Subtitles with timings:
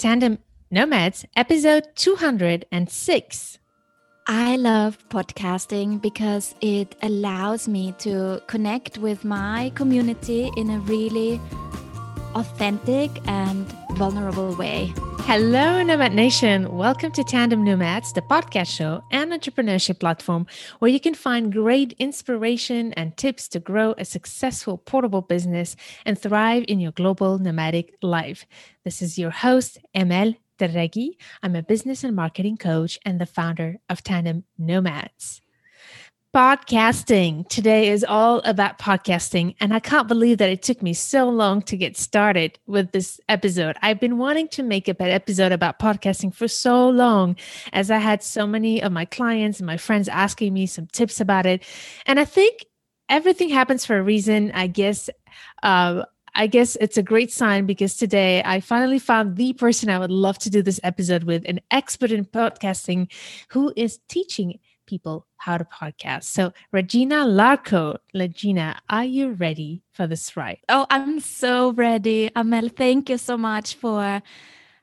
[0.00, 0.38] Tandem
[0.70, 3.58] Nomads, episode 206.
[4.26, 11.38] I love podcasting because it allows me to connect with my community in a really
[12.34, 14.92] authentic and vulnerable way.
[15.24, 16.76] Hello, Nomad Nation.
[16.76, 20.46] Welcome to Tandem Nomads, the podcast show and entrepreneurship platform
[20.80, 26.18] where you can find great inspiration and tips to grow a successful portable business and
[26.18, 28.46] thrive in your global nomadic life.
[28.84, 31.10] This is your host, Amel Derragui.
[31.42, 35.40] I'm a business and marketing coach and the founder of Tandem Nomads.
[36.32, 37.48] Podcasting.
[37.48, 41.60] Today is all about podcasting, and I can't believe that it took me so long
[41.62, 43.76] to get started with this episode.
[43.82, 47.34] I've been wanting to make a episode about podcasting for so long,
[47.72, 51.20] as I had so many of my clients and my friends asking me some tips
[51.20, 51.64] about it.
[52.06, 52.64] And I think
[53.08, 54.52] everything happens for a reason.
[54.52, 55.10] I guess
[55.64, 56.04] uh,
[56.36, 60.12] I guess it's a great sign because today I finally found the person I would
[60.12, 63.10] love to do this episode with, an expert in podcasting
[63.48, 64.60] who is teaching
[64.90, 66.24] people how to podcast.
[66.24, 70.58] So, Regina Larko, Regina, are you ready for this ride?
[70.68, 72.30] Oh, I'm so ready.
[72.34, 74.22] Amel, thank you so much for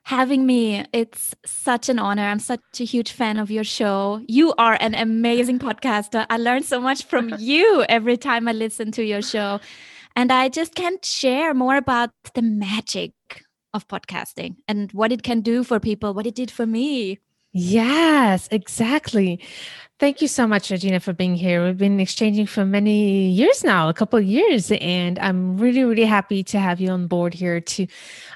[0.04, 0.84] having me.
[0.92, 2.24] It's such an honor.
[2.24, 4.22] I'm such a huge fan of your show.
[4.26, 6.24] You are an amazing podcaster.
[6.30, 9.60] I learn so much from you every time I listen to your show.
[10.16, 13.12] And I just can't share more about the magic
[13.74, 17.18] of podcasting and what it can do for people, what it did for me.
[17.52, 19.40] Yes, exactly.
[19.98, 21.64] Thank you so much, Regina, for being here.
[21.64, 26.04] We've been exchanging for many years now, a couple of years, and I'm really, really
[26.04, 27.86] happy to have you on board here to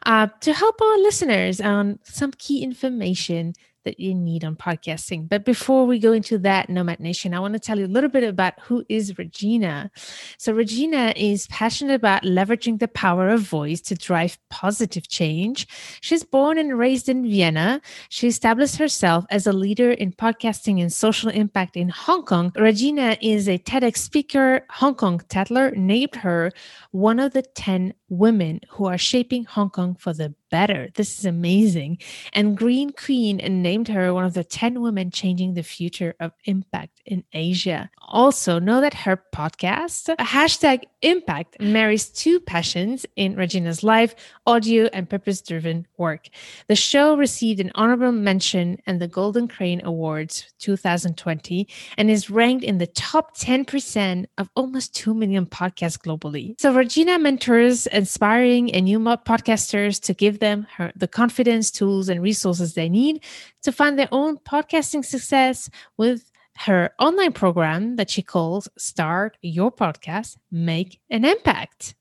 [0.04, 5.28] uh, to help our listeners on some key information that you need on podcasting.
[5.28, 8.10] But before we go into that, Nomad Nation, I want to tell you a little
[8.10, 9.90] bit about who is Regina.
[10.38, 15.66] So, Regina is passionate about leveraging the power of voice to drive positive change.
[16.00, 17.80] She's born and raised in Vienna.
[18.08, 22.52] She established herself as a leader in podcasting and social impact in Hong Kong.
[22.56, 24.66] Regina is a TEDx speaker.
[24.70, 26.52] Hong Kong Tatler named her
[26.90, 30.90] one of the 10 women who are shaping Hong Kong for the better.
[30.94, 31.98] This is amazing.
[32.34, 33.40] And Green Queen
[33.72, 37.90] named her one of the 10 women changing the future of impact in Asia.
[38.06, 44.14] Also, know that her podcast, hashtag impact, marries two passions in Regina's life
[44.46, 46.28] audio and purpose driven work.
[46.68, 51.66] The show received an honorable mention and the Golden Crane Awards 2020
[51.96, 56.60] and is ranked in the top 10% of almost 2 million podcasts globally.
[56.60, 62.20] So, Regina mentors inspiring and new podcasters to give them her, the confidence, tools, and
[62.20, 63.22] resources they need
[63.62, 69.72] to find their own podcasting success with her online program that she calls Start Your
[69.72, 71.94] Podcast, Make an Impact.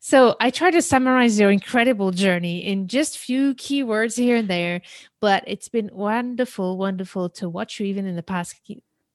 [0.00, 4.82] So I try to summarize your incredible journey in just few keywords here and there,
[5.20, 8.60] but it's been wonderful, wonderful to watch you even in the past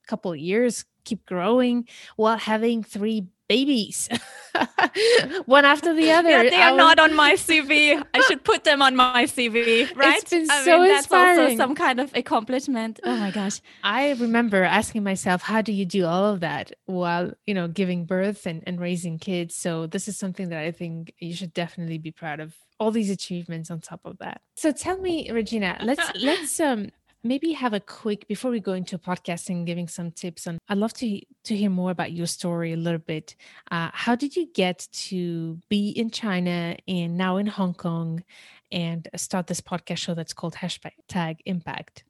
[0.06, 4.10] couple of years keep growing while having three babies.
[5.46, 6.30] One after the other.
[6.30, 6.78] yeah, they are was...
[6.78, 10.64] not on my cv i should put them on my cv right it's been I
[10.64, 13.00] so mean, that's also some kind of accomplishment.
[13.04, 13.62] Oh my gosh.
[13.84, 18.06] I remember asking myself how do you do all of that while you know giving
[18.06, 19.56] birth and, and raising kids?
[19.56, 23.10] So this is something that i think you should definitely be proud of all these
[23.10, 24.42] achievements on top of that.
[24.56, 26.90] So tell me regina let's let's um
[27.24, 30.94] maybe have a quick before we go into podcasting giving some tips on i'd love
[30.94, 33.36] to to hear more about your story a little bit.
[33.72, 38.24] Uh, how did you get to be in china and now in hong kong
[38.72, 42.04] and start this podcast show that's called hashtag impact?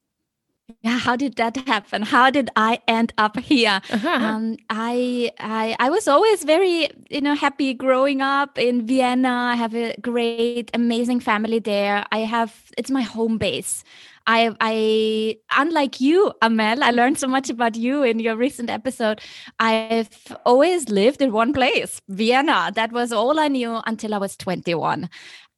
[0.82, 2.04] Yeah how did that happen?
[2.04, 3.82] How did i end up here?
[4.04, 9.30] Um, I, I i was always very you know happy growing up in vienna.
[9.54, 12.06] I have a great amazing family there.
[12.12, 13.84] I have it's my home base
[14.26, 19.20] I, I, unlike you, Amel, I learned so much about you in your recent episode.
[19.60, 20.10] I've
[20.46, 22.72] always lived in one place, Vienna.
[22.74, 25.10] That was all I knew until I was 21.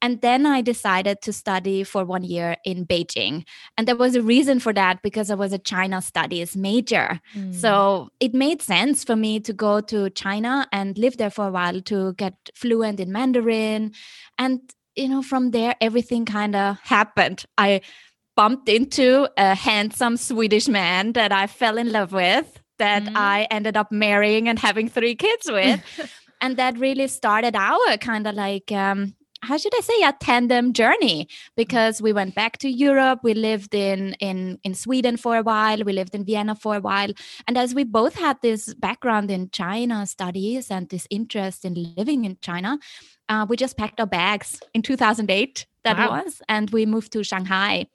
[0.02, 3.44] And then I decided to study for one year in Beijing.
[3.78, 7.20] And there was a reason for that because I was a China studies major.
[7.34, 7.54] Mm.
[7.54, 11.50] So it made sense for me to go to China and live there for a
[11.50, 13.92] while to get fluent in Mandarin.
[14.38, 14.60] And,
[14.96, 17.44] you know, from there, everything kind of happened.
[17.56, 17.80] I
[18.36, 23.12] bumped into a handsome Swedish man that I fell in love with, that mm.
[23.16, 25.82] I ended up marrying and having three kids with.
[26.40, 30.72] and that really started our kind of like um, how should I say a tandem
[30.72, 35.42] journey because we went back to Europe we lived in in in Sweden for a
[35.42, 37.12] while we lived in Vienna for a while
[37.46, 42.24] and as we both had this background in China studies and this interest in living
[42.24, 42.78] in China
[43.28, 46.22] uh, we just packed our bags in 2008 that wow.
[46.22, 47.86] was and we moved to Shanghai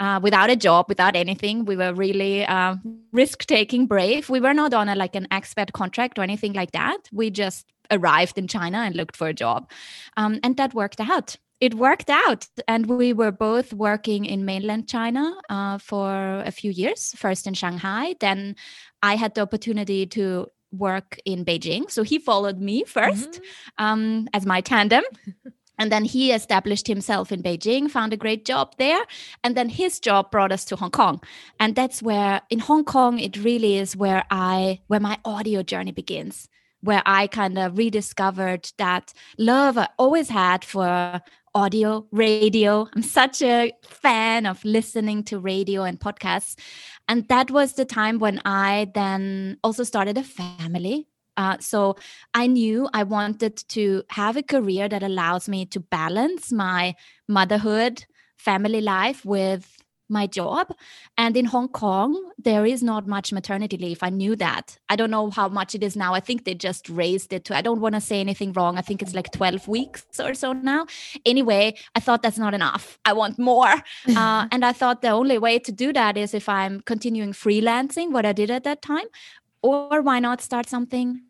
[0.00, 1.64] uh, without a job, without anything.
[1.64, 2.76] We were really uh,
[3.12, 4.28] risk taking, brave.
[4.28, 6.98] We were not on a, like an expat contract or anything like that.
[7.12, 9.70] We just arrived in China and looked for a job.
[10.16, 11.36] Um, and that worked out.
[11.60, 12.48] It worked out.
[12.66, 17.54] And we were both working in mainland China uh, for a few years, first in
[17.54, 18.16] Shanghai.
[18.18, 18.56] Then
[19.02, 21.90] I had the opportunity to work in Beijing.
[21.90, 23.84] So he followed me 1st mm-hmm.
[23.84, 25.04] um, as my tandem.
[25.78, 29.02] And then he established himself in Beijing, found a great job there.
[29.42, 31.20] And then his job brought us to Hong Kong.
[31.58, 35.90] And that's where in Hong Kong, it really is where I, where my audio journey
[35.90, 36.48] begins,
[36.82, 41.20] where I kind of rediscovered that love I always had for
[41.54, 42.88] audio, radio.
[42.94, 46.56] I'm such a fan of listening to radio and podcasts.
[47.08, 51.96] And that was the time when I then also started a family uh, so
[52.34, 56.94] I knew I wanted to have a career that allows me to balance my
[57.28, 58.04] motherhood,
[58.36, 59.81] family life with
[60.12, 60.72] my job.
[61.16, 64.02] And in Hong Kong, there is not much maternity leave.
[64.02, 64.78] I knew that.
[64.88, 66.14] I don't know how much it is now.
[66.14, 68.78] I think they just raised it to, I don't want to say anything wrong.
[68.78, 70.86] I think it's like 12 weeks or so now.
[71.26, 72.98] Anyway, I thought that's not enough.
[73.04, 73.72] I want more.
[74.16, 78.12] uh, and I thought the only way to do that is if I'm continuing freelancing,
[78.12, 79.06] what I did at that time,
[79.62, 81.22] or why not start something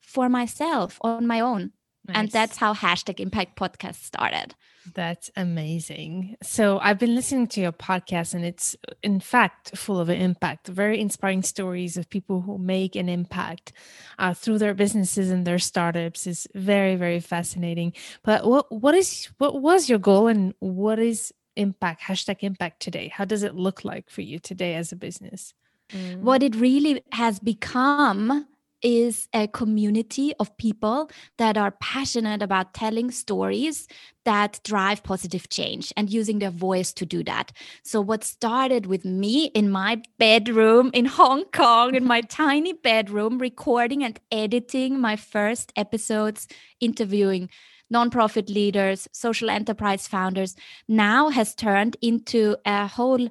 [0.00, 1.72] for myself on my own
[2.06, 2.16] nice.
[2.16, 4.54] and that's how hashtag impact podcast started
[4.94, 6.36] that's amazing.
[6.42, 11.00] So i've been listening to your podcast and it's in fact full of impact very
[11.00, 13.72] inspiring stories of people who make an impact
[14.18, 17.92] uh, through their businesses and their startups is very very fascinating.
[18.22, 23.08] But what what is what was your goal and what is impact hashtag impact today?
[23.08, 25.54] How does it look like for you today as a business?
[25.90, 26.20] Mm.
[26.20, 28.46] What it really has become
[28.82, 33.88] is a community of people that are passionate about telling stories
[34.24, 37.52] that drive positive change and using their voice to do that.
[37.82, 43.38] So, what started with me in my bedroom in Hong Kong, in my tiny bedroom,
[43.38, 46.48] recording and editing my first episodes,
[46.80, 47.48] interviewing
[47.92, 50.56] nonprofit leaders, social enterprise founders,
[50.88, 53.28] now has turned into a whole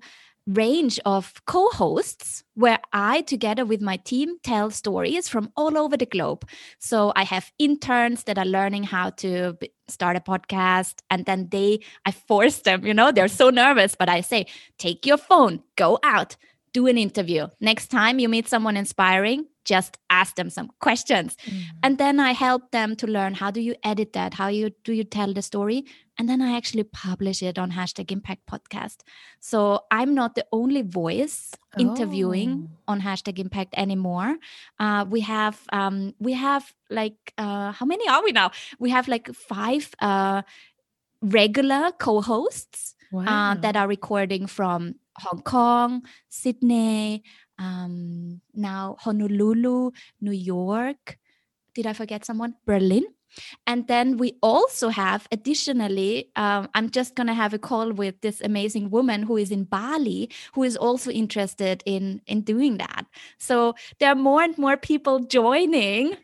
[0.47, 5.97] range of co hosts where I, together with my team, tell stories from all over
[5.97, 6.47] the globe.
[6.79, 9.57] So I have interns that are learning how to
[9.87, 14.09] start a podcast, and then they, I force them, you know, they're so nervous, but
[14.09, 14.47] I say,
[14.77, 16.37] take your phone, go out,
[16.73, 17.47] do an interview.
[17.59, 21.35] Next time you meet someone inspiring, just ask them some questions.
[21.45, 21.61] Mm.
[21.83, 24.35] And then I help them to learn how do you edit that?
[24.35, 25.85] How you do you tell the story?
[26.17, 28.99] And then I actually publish it on hashtag impact podcast.
[29.41, 32.93] So I'm not the only voice interviewing oh.
[32.93, 34.37] on hashtag impact anymore.
[34.79, 38.51] Uh, we have um, we have like uh, how many are we now?
[38.79, 40.43] We have like five uh,
[41.21, 43.55] regular co-hosts uh, wow.
[43.55, 47.23] that are recording from Hong Kong, Sydney,
[47.57, 49.91] um, now Honolulu,
[50.21, 51.17] New York.
[51.73, 52.55] Did I forget someone?
[52.65, 53.03] Berlin.
[53.67, 58.21] And then we also have, additionally, um, I'm just going to have a call with
[58.21, 63.05] this amazing woman who is in Bali, who is also interested in in doing that.
[63.37, 66.15] So there are more and more people joining,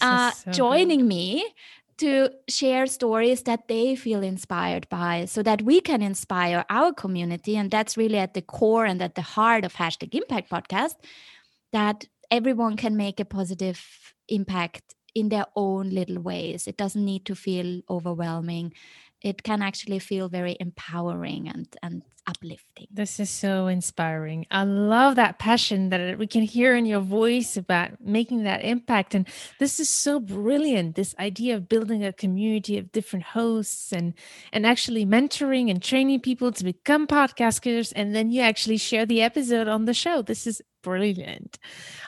[0.00, 1.08] uh, so joining good.
[1.08, 1.54] me
[1.98, 7.56] to share stories that they feel inspired by so that we can inspire our community.
[7.56, 10.94] And that's really at the core and at the heart of Hashtag Impact Podcast
[11.72, 16.66] that everyone can make a positive impact in their own little ways.
[16.66, 18.72] It doesn't need to feel overwhelming
[19.22, 22.86] it can actually feel very empowering and and uplifting.
[22.90, 24.46] This is so inspiring.
[24.50, 29.14] I love that passion that we can hear in your voice about making that impact
[29.14, 29.26] and
[29.58, 34.14] this is so brilliant this idea of building a community of different hosts and
[34.52, 39.22] and actually mentoring and training people to become podcasters and then you actually share the
[39.22, 40.20] episode on the show.
[40.20, 41.58] This is brilliant.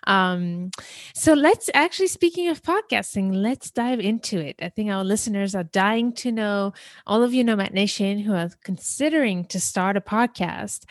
[0.07, 0.71] Um,
[1.15, 4.57] so let's actually, speaking of podcasting, let's dive into it.
[4.63, 6.73] I think our listeners are dying to know,
[7.07, 10.85] all of you Nomad Nation who are considering to start a podcast.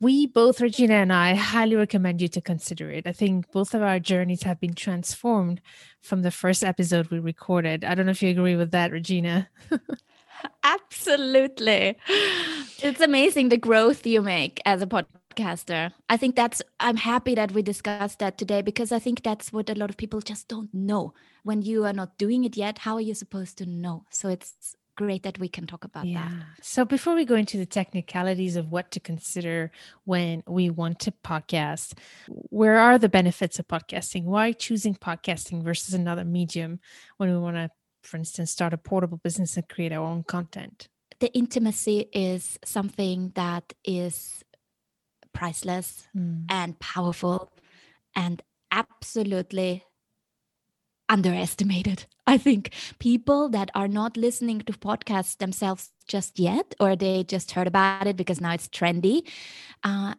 [0.00, 3.06] We both, Regina and I, highly recommend you to consider it.
[3.06, 5.60] I think both of our journeys have been transformed
[6.00, 7.84] from the first episode we recorded.
[7.84, 9.48] I don't know if you agree with that, Regina.
[10.64, 11.98] Absolutely.
[12.82, 15.92] It's amazing the growth you make as a podcaster.
[16.08, 19.68] I think that's, I'm happy that we discussed that today because I think that's what
[19.68, 21.12] a lot of people just don't know.
[21.42, 24.04] When you are not doing it yet, how are you supposed to know?
[24.10, 26.28] So it's great that we can talk about yeah.
[26.28, 26.64] that.
[26.64, 29.72] So before we go into the technicalities of what to consider
[30.04, 31.94] when we want to podcast,
[32.28, 34.24] where are the benefits of podcasting?
[34.24, 36.80] Why choosing podcasting versus another medium
[37.16, 37.70] when we want to,
[38.02, 40.88] for instance, start a portable business and create our own content?
[41.18, 44.44] The intimacy is something that is
[45.32, 46.44] priceless mm.
[46.50, 47.50] and powerful
[48.14, 49.82] and absolutely
[51.10, 52.06] underestimated.
[52.26, 57.50] I think people that are not listening to podcasts themselves just yet, or they just
[57.50, 59.28] heard about it because now it's trendy,
[59.82, 60.14] uh,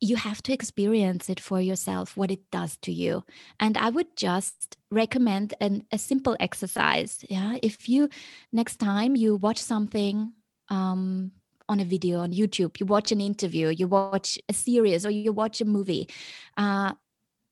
[0.00, 3.24] you have to experience it for yourself, what it does to you.
[3.60, 7.24] And I would just recommend an, a simple exercise.
[7.28, 7.58] Yeah.
[7.62, 8.08] If you,
[8.52, 10.32] next time you watch something,
[10.68, 11.32] um,
[11.66, 15.32] on a video on YouTube, you watch an interview, you watch a series, or you
[15.32, 16.08] watch a movie,
[16.58, 16.92] uh,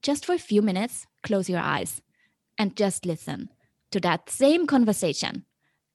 [0.03, 2.03] just for a few minutes, close your eyes
[2.59, 3.51] and just listen
[3.91, 5.45] to that same conversation.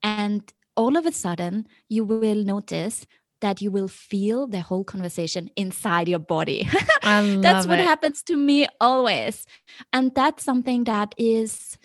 [0.04, 3.06] And all of a sudden, you will notice
[3.42, 6.68] that you will feel the whole conversation inside your body.
[7.42, 7.86] that's what it.
[7.86, 9.46] happens to me always.
[9.94, 11.78] And that's something that is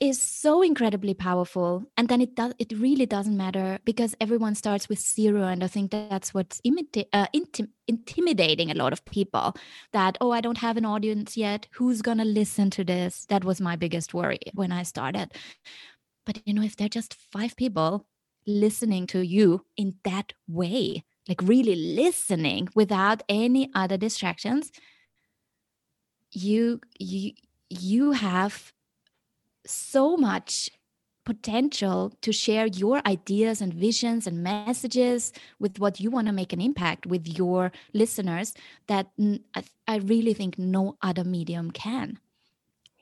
[0.00, 4.88] is so incredibly powerful and then it does it really doesn't matter because everyone starts
[4.88, 9.54] with zero and i think that's what's imita- uh, intim- intimidating a lot of people
[9.92, 11.66] that oh i don't have an audience yet.
[11.72, 13.26] Who's going to listen to this?
[13.28, 15.32] That was my biggest worry when i started.
[16.24, 18.06] But you know if they're just five people
[18.46, 24.72] listening to you in that way like really listening without any other distractions
[26.32, 27.32] you you
[27.68, 28.72] you have
[29.66, 30.70] so much
[31.28, 36.54] potential to share your ideas and visions and messages with what you want to make
[36.54, 38.54] an impact with your listeners
[38.86, 39.10] that
[39.86, 42.18] I really think no other medium can.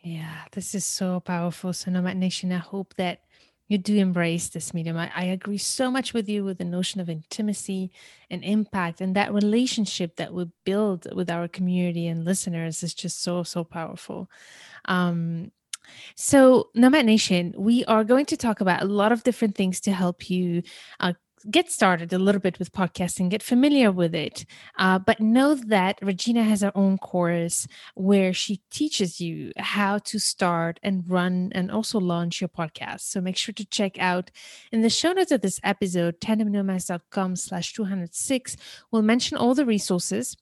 [0.03, 1.73] Yeah, this is so powerful.
[1.73, 3.21] So, Nomad Nation, I hope that
[3.69, 4.97] you do embrace this medium.
[4.97, 7.91] I, I, agree so much with you with the notion of intimacy
[8.31, 13.23] and impact, and that relationship that we build with our community and listeners is just
[13.23, 14.31] so, so powerful.
[14.85, 15.51] Um,
[16.14, 19.93] so, Nomad Nation, we are going to talk about a lot of different things to
[19.93, 20.62] help you
[21.00, 21.12] uh,
[21.50, 24.45] get started a little bit with podcasting, get familiar with it.
[24.78, 30.19] Uh, but know that Regina has her own course where she teaches you how to
[30.19, 33.00] start and run and also launch your podcast.
[33.00, 34.31] So make sure to check out
[34.73, 38.57] in the show notes of this episode, tandemnomads.com slash 206.
[38.90, 40.37] We'll mention all the resources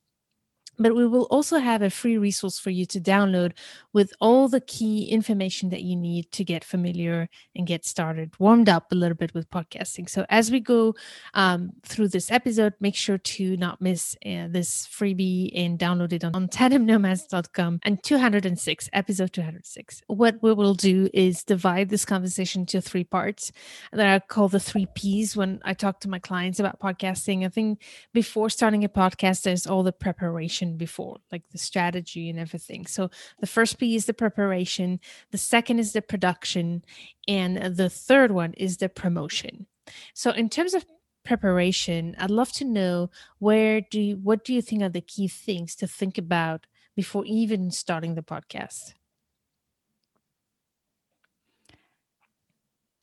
[0.79, 3.53] but we will also have a free resource for you to download
[3.93, 8.69] with all the key information that you need to get familiar and get started, warmed
[8.69, 10.09] up a little bit with podcasting.
[10.09, 10.95] So, as we go
[11.35, 16.25] um, through this episode, make sure to not miss uh, this freebie and download it
[16.25, 20.03] on, on tandemnomads.com and 206, episode 206.
[20.09, 23.53] What we will do is divide this conversation into three parts
[23.93, 27.45] that I call the three P's when I talk to my clients about podcasting.
[27.45, 27.81] I think
[28.13, 32.87] before starting a podcast, there's all the preparation preparation before, like the strategy and everything.
[32.87, 36.85] So the first P is the preparation, the second is the production,
[37.29, 39.67] and the third one is the promotion.
[40.15, 40.85] So in terms of
[41.25, 45.29] preparation, I'd love to know where do you, what do you think are the key
[45.29, 46.67] things to think about
[46.97, 48.95] before even starting the podcast?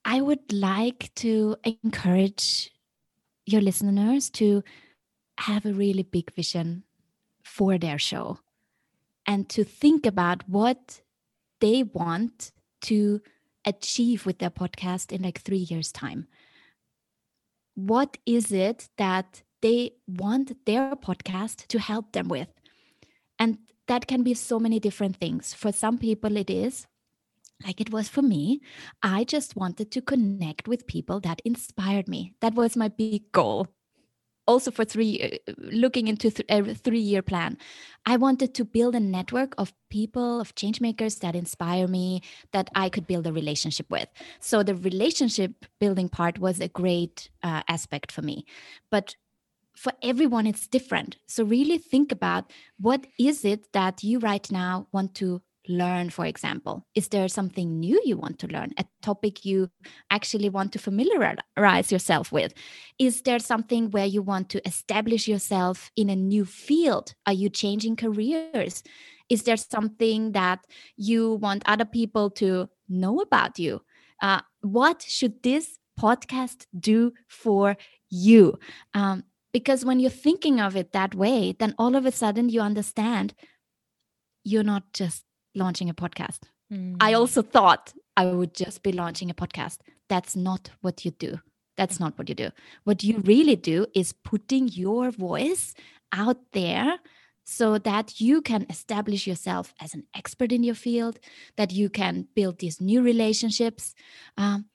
[0.04, 2.72] I would like to encourage
[3.46, 4.64] your listeners to
[5.38, 6.84] have a really big vision
[7.52, 8.40] for their show
[9.26, 11.02] and to think about what
[11.60, 13.22] they want to
[13.66, 16.28] achieve with their podcast in like three years' time.
[17.76, 22.48] What is it that they want their podcast to help them with?
[23.38, 25.54] And that can be so many different things.
[25.54, 26.88] For some people, it is
[27.66, 28.62] like it was for me.
[29.04, 32.34] I just wanted to connect with people that inspired me.
[32.40, 33.68] That was my big goal
[34.52, 37.58] also for three uh, looking into th- a three year plan.
[38.06, 42.70] I wanted to build a network of people of change makers that inspire me that
[42.76, 44.10] i could build a relationship with.
[44.40, 48.46] So the relationship building part was a great uh, aspect for me.
[48.90, 49.16] But
[49.76, 51.18] for everyone it's different.
[51.28, 56.26] So really think about what is it that you right now want to learn, for
[56.26, 56.86] example?
[56.96, 59.70] Is there something new you want to learn, a topic you
[60.10, 62.54] actually want to familiarize yourself with?
[63.00, 67.14] Is there something where you want to establish yourself in a new field?
[67.26, 68.84] Are you changing careers?
[69.30, 70.66] Is there something that
[70.98, 73.82] you want other people to know about you?
[74.22, 77.78] Uh, what should this podcast do for
[78.10, 78.60] you?
[78.94, 82.62] Um, because when you're thinking of it that way, then all of a sudden you
[82.62, 83.34] understand
[84.44, 85.24] you're not just
[85.56, 86.42] launching a podcast.
[86.72, 86.98] Mm.
[87.00, 89.80] I also thought I would just be launching a podcast.
[90.12, 91.40] that's not what you do
[91.78, 92.50] that's not what you do
[92.84, 95.74] what you really do is putting your voice
[96.12, 97.00] out there
[97.46, 101.18] so that you can establish yourself as an expert in your field
[101.56, 103.96] that you can build these new relationships
[104.38, 104.66] um,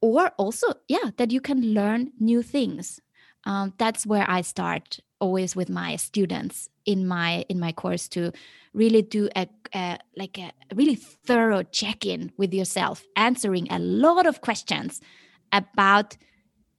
[0.00, 3.00] or also yeah that you can learn new things
[3.44, 8.30] um, that's where i start always with my students in my in my course to
[8.74, 14.40] really do a, a like a really thorough check-in with yourself answering a lot of
[14.48, 15.00] questions
[15.50, 16.08] about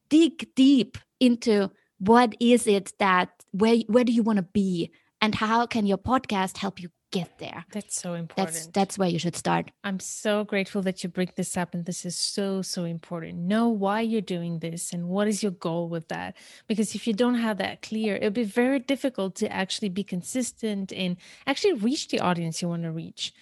[0.10, 5.34] dig deep into what is it that where where do you want to be and
[5.36, 7.66] how can your podcast help you get there.
[7.72, 8.54] That's so important.
[8.54, 9.72] that's that's where you should start.
[9.84, 13.40] I'm so grateful that you bring this up and this is so so important.
[13.40, 16.36] Know why you're doing this and what is your goal with that?
[16.68, 20.92] Because if you don't have that clear it'll be very difficult to actually be consistent
[20.94, 21.18] and
[21.48, 23.34] actually reach the audience you want to reach.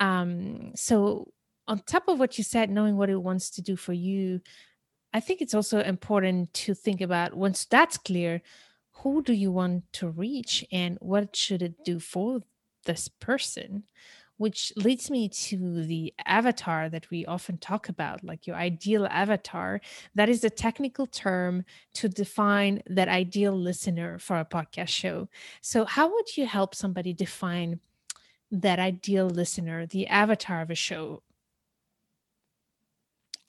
[0.00, 1.32] Um so
[1.68, 4.40] on top of what you said knowing what it wants to do for you
[5.12, 8.40] i think it's also important to think about once that's clear
[9.02, 12.40] who do you want to reach and what should it do for
[12.86, 13.84] this person
[14.38, 19.80] which leads me to the avatar that we often talk about, like your ideal avatar.
[20.14, 21.64] That is a technical term
[21.94, 25.28] to define that ideal listener for a podcast show.
[25.60, 27.80] So, how would you help somebody define
[28.50, 31.22] that ideal listener, the avatar of a show?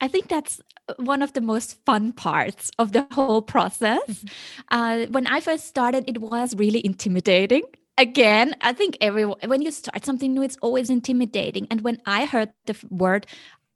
[0.00, 4.00] I think that's uh, one of the most fun parts of the whole process.
[4.08, 4.26] Mm-hmm.
[4.70, 7.64] Uh, when I first started, it was really intimidating
[7.98, 11.66] again i think everyone when you start something new it's always intimidating.
[11.70, 13.26] And when i heard the word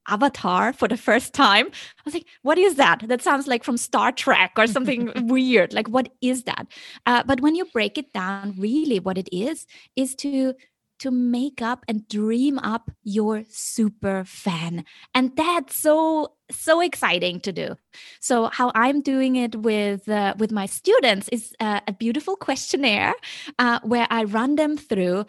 [0.09, 3.05] avatar for the first time i was like what is that?
[3.07, 5.73] That sounds like from star trek or something weird.
[5.73, 6.67] Like what is that?
[7.07, 10.55] Uh, but when you break it down really what it is is to
[11.03, 14.85] to make up and dream up your super fan.
[15.15, 17.77] And that's so so exciting to do.
[18.21, 23.15] So how I'm doing it with uh, with my students is uh, a beautiful questionnaire
[23.59, 25.27] uh, where I run them through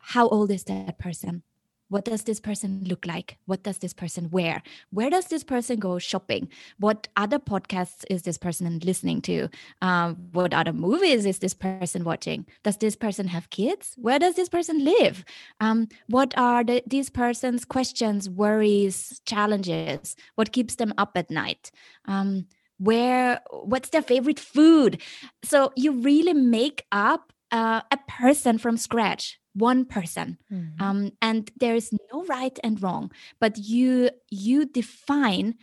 [0.00, 1.42] how old is that person?
[1.90, 3.36] What does this person look like?
[3.46, 4.62] What does this person wear?
[4.90, 6.48] Where does this person go shopping?
[6.78, 9.48] What other podcasts is this person listening to?
[9.82, 12.46] Um, what other movies is this person watching?
[12.62, 13.94] Does this person have kids?
[13.96, 15.24] Where does this person live?
[15.60, 20.14] Um, what are the, these person's questions, worries, challenges?
[20.36, 21.72] What keeps them up at night?
[22.06, 22.46] Um,
[22.78, 25.02] where what's their favorite food
[25.44, 30.38] so you really make up uh, a person from scratch one person.
[30.52, 30.82] Mm-hmm.
[30.82, 33.10] um, and there is no right and wrong
[33.40, 35.56] but you you define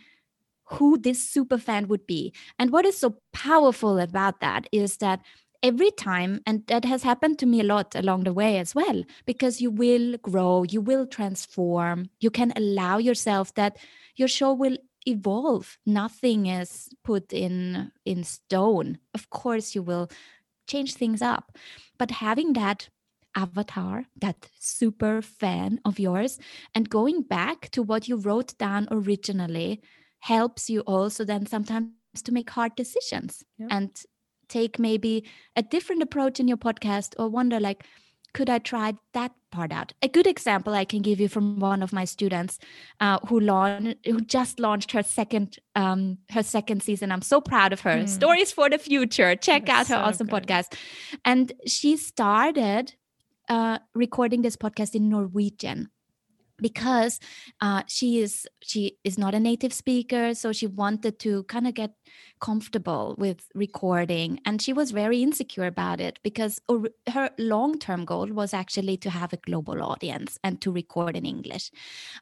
[0.70, 2.30] who this super fan would be.
[2.58, 5.20] And what is so powerful about that is that
[5.62, 9.02] every time and that has happened to me a lot along the way as well
[9.24, 13.76] because you will grow you will transform you can allow yourself that
[14.14, 14.76] your show will
[15.08, 15.78] evolve.
[15.86, 18.98] Nothing is put in in stone.
[19.14, 20.08] Of course you will
[20.66, 21.56] change things up.
[21.98, 22.88] But having that
[23.36, 26.38] avatar, that super fan of yours,
[26.74, 29.80] and going back to what you wrote down originally
[30.20, 31.92] helps you also then sometimes
[32.24, 33.68] to make hard decisions yeah.
[33.70, 34.02] and
[34.48, 37.84] take maybe a different approach in your podcast or wonder like
[38.34, 39.92] could I try that part out?
[40.02, 42.58] A good example I can give you from one of my students
[43.00, 47.10] uh, who launched, who just launched her second um, her second season.
[47.10, 47.96] I'm so proud of her.
[47.96, 48.08] Mm.
[48.08, 49.34] Stories for the future.
[49.34, 50.46] Check That's out her so awesome good.
[50.46, 50.74] podcast.
[51.24, 52.94] And she started
[53.48, 55.90] uh, recording this podcast in Norwegian
[56.60, 57.20] because
[57.60, 61.74] uh, she is she is not a native speaker so she wanted to kind of
[61.74, 61.92] get
[62.40, 66.60] comfortable with recording and she was very insecure about it because
[67.08, 71.70] her long-term goal was actually to have a global audience and to record in english.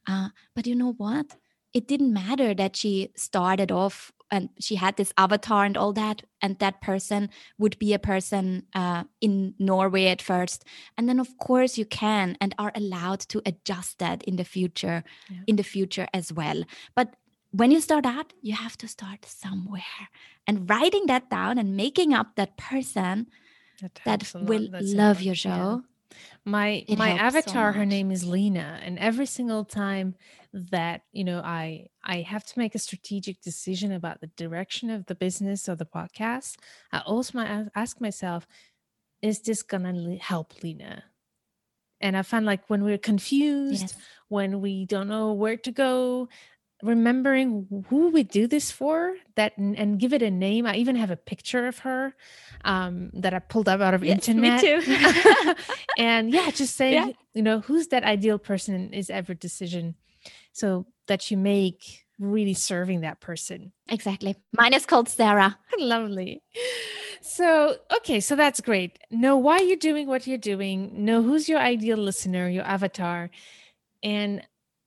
[0.07, 1.37] Uh, but you know what?
[1.73, 6.23] It didn't matter that she started off and she had this avatar and all that
[6.43, 10.65] and that person would be a person uh, in norway at first.
[10.97, 15.05] And then of course you can and are allowed to adjust that in the future
[15.31, 15.39] yeah.
[15.47, 16.65] in the future as well.
[16.95, 17.15] But
[17.53, 20.09] when you start out you have to start somewhere.
[20.47, 23.27] And writing that down and making up that person
[23.81, 25.96] that, that will love your show yeah
[26.45, 30.15] my it my avatar so her name is lena and every single time
[30.53, 35.07] that you know i i have to make a strategic decision about the direction of
[35.07, 36.57] the business or the podcast
[36.93, 37.39] i also
[37.75, 38.47] ask myself
[39.23, 41.05] is this gonna help lena
[42.01, 43.97] and i find like when we're confused yes.
[44.29, 46.29] when we don't know where to go
[46.83, 51.11] remembering who we do this for that and give it a name i even have
[51.11, 52.15] a picture of her
[52.65, 55.55] um, that i pulled up out of yes, internet me too.
[55.99, 57.13] and yeah just saying yeah.
[57.35, 59.95] you know who's that ideal person is every decision
[60.53, 63.73] so that you make really serving that person.
[63.89, 64.37] Exactly.
[64.57, 65.59] Mine is called Sarah.
[65.79, 66.43] Lovely.
[67.21, 68.99] So, okay, so that's great.
[69.11, 73.31] Know why you're doing what you're doing, know who's your ideal listener, your avatar.
[74.03, 74.43] And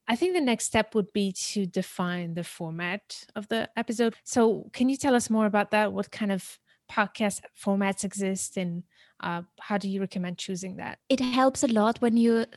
[0.10, 4.16] I think the next step would be to define the format of the episode.
[4.24, 5.94] So, can you tell us more about that?
[5.94, 6.60] What kind of
[6.92, 8.84] podcast formats exist and
[9.20, 10.98] uh, how do you recommend choosing that?
[11.08, 12.48] It helps a lot when you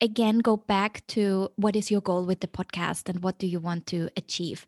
[0.00, 3.58] again go back to what is your goal with the podcast and what do you
[3.58, 4.64] want to achieve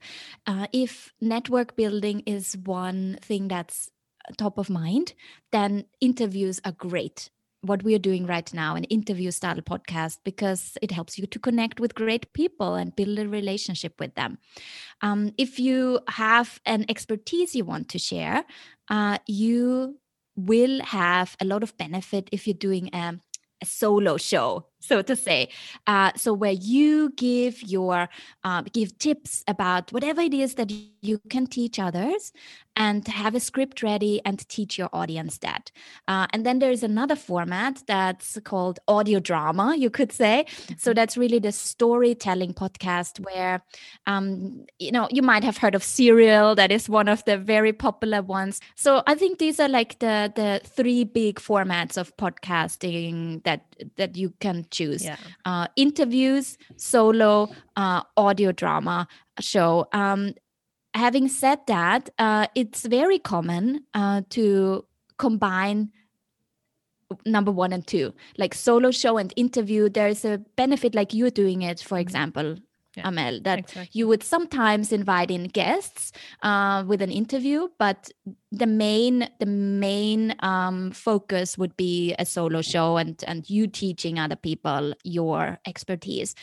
[0.46, 3.90] uh, if network building is one thing that's
[4.36, 5.14] top of mind
[5.52, 7.30] then interviews are great
[7.62, 11.38] what we are doing right now an interview style podcast because it helps you to
[11.38, 14.38] connect with great people and build a relationship with them.
[15.02, 18.44] Um, if you have an expertise you want to share
[18.88, 19.98] uh, you
[20.36, 23.14] will have a lot of benefit if you're doing a,
[23.62, 25.48] a solo show so to say
[25.86, 28.08] uh, so where you give your
[28.44, 30.70] uh, give tips about whatever it is that
[31.02, 32.32] you can teach others
[32.76, 35.70] and have a script ready and teach your audience that.
[36.08, 40.46] Uh, and then there's another format that's called audio drama you could say.
[40.48, 40.94] So mm-hmm.
[40.94, 43.62] that's really the storytelling podcast where
[44.06, 47.72] um, you know you might have heard of serial that is one of the very
[47.72, 48.60] popular ones.
[48.76, 53.64] So i think these are like the the three big formats of podcasting that
[53.96, 55.16] that you can choose yeah.
[55.44, 59.06] uh, interviews solo uh, audio drama
[59.38, 60.34] show um,
[60.94, 64.84] having said that uh, it's very common uh, to
[65.18, 65.90] combine
[67.26, 71.62] number one and two like solo show and interview there's a benefit like you're doing
[71.62, 72.02] it for mm-hmm.
[72.02, 72.56] example
[73.00, 73.90] yeah, Amel, that exactly.
[73.92, 78.10] you would sometimes invite in guests uh, with an interview, but
[78.52, 84.18] the main the main um, focus would be a solo show and and you teaching
[84.18, 86.34] other people your expertise.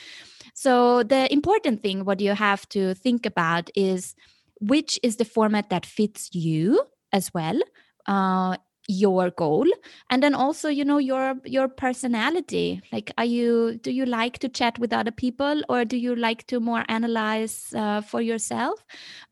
[0.53, 4.15] So the important thing, what you have to think about is
[4.59, 7.59] which is the format that fits you as well.
[8.07, 9.65] Uh, your goal?
[10.09, 12.81] And then also you know your your personality.
[12.91, 16.47] Like are you do you like to chat with other people or do you like
[16.47, 18.83] to more analyze uh, for yourself?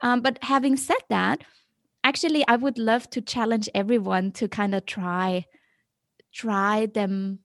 [0.02, 1.44] Um, but having said that
[2.06, 5.44] actually i would love to challenge everyone to kind of try
[6.32, 7.40] try them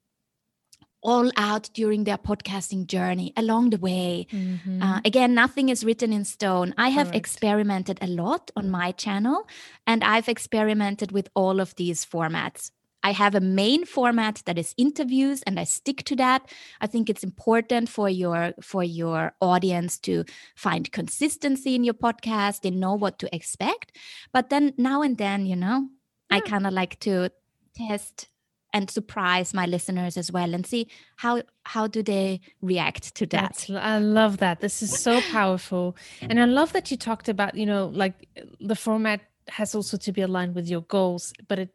[1.03, 4.27] all out during their podcasting journey along the way.
[4.33, 4.83] Mm-hmm.
[4.83, 6.75] Uh, again, nothing is written in stone.
[6.77, 9.49] I have experimented a lot on my channel
[9.87, 12.71] and I've experimented with all of these formats.
[13.03, 16.51] I have a main format that is interviews and I stick to that.
[16.81, 22.67] I think it's important for your for your audience to find consistency in your podcast
[22.67, 23.97] and know what to expect.
[24.33, 25.89] But then now and then, you know,
[26.31, 26.37] yeah.
[26.37, 27.31] I kind of like to
[27.75, 28.29] test
[28.72, 33.66] and surprise my listeners as well and see how how do they react to that.
[33.66, 34.61] That's, i love that.
[34.61, 35.96] This is so powerful.
[36.20, 38.28] And i love that you talked about you know like
[38.61, 41.70] the format has also to be aligned with your goals but it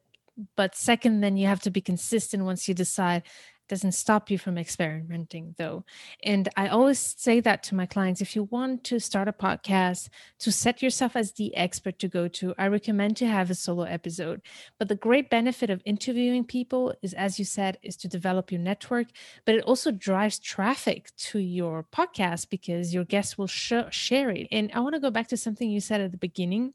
[0.55, 3.23] but second then you have to be consistent once you decide
[3.67, 5.83] doesn't stop you from experimenting though.
[6.23, 10.09] And i always say that to my clients if you want to start a podcast
[10.39, 13.83] to set yourself as the expert to go to i recommend to have a solo
[13.83, 14.41] episode.
[14.79, 18.61] But the great benefit of interviewing people is as you said is to develop your
[18.61, 19.07] network
[19.45, 24.47] but it also drives traffic to your podcast because your guests will sh- share it.
[24.51, 26.73] And i want to go back to something you said at the beginning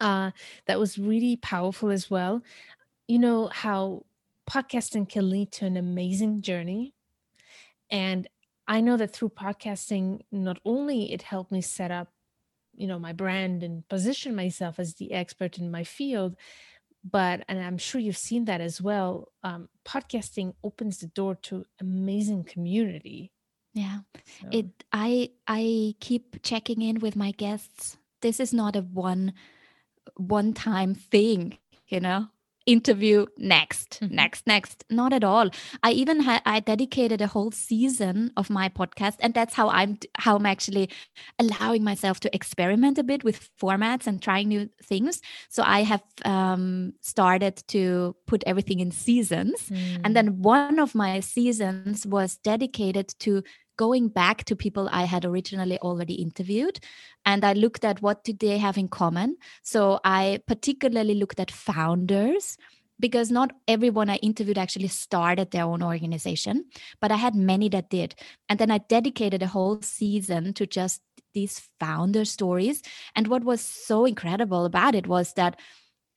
[0.00, 0.30] uh,
[0.66, 2.42] that was really powerful as well.
[3.06, 4.04] You know how
[4.48, 6.94] podcasting can lead to an amazing journey.
[7.90, 8.26] And
[8.66, 12.08] I know that through podcasting, not only it helped me set up,
[12.74, 16.36] you know, my brand and position myself as the expert in my field,
[17.08, 19.32] but and I'm sure you've seen that as well.
[19.42, 23.32] Um, podcasting opens the door to amazing community.
[23.74, 24.00] Yeah,
[24.40, 24.48] so.
[24.50, 24.84] it.
[24.92, 27.96] I I keep checking in with my guests.
[28.20, 29.32] This is not a one
[30.16, 32.28] one time thing, you know
[32.68, 34.14] interview next mm-hmm.
[34.14, 35.48] next next not at all
[35.82, 39.98] i even had i dedicated a whole season of my podcast and that's how i'm
[40.18, 40.86] how i'm actually
[41.38, 46.02] allowing myself to experiment a bit with formats and trying new things so i have
[46.26, 50.00] um, started to put everything in seasons mm.
[50.04, 53.42] and then one of my seasons was dedicated to
[53.78, 56.80] going back to people I had originally already interviewed
[57.24, 59.38] and I looked at what did they have in common.
[59.62, 62.58] So I particularly looked at founders
[63.00, 66.64] because not everyone I interviewed actually started their own organization,
[67.00, 68.16] but I had many that did.
[68.48, 71.00] And then I dedicated a whole season to just
[71.32, 72.82] these founder stories.
[73.14, 75.60] And what was so incredible about it was that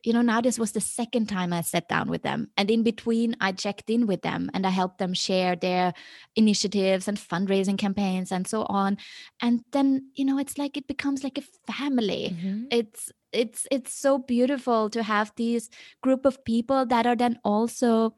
[0.03, 2.49] you know, now this was the second time I sat down with them.
[2.57, 5.93] And in between, I checked in with them and I helped them share their
[6.35, 8.97] initiatives and fundraising campaigns and so on.
[9.41, 12.35] And then, you know, it's like it becomes like a family.
[12.35, 12.65] Mm-hmm.
[12.71, 15.69] It's it's it's so beautiful to have these
[16.01, 18.15] group of people that are then also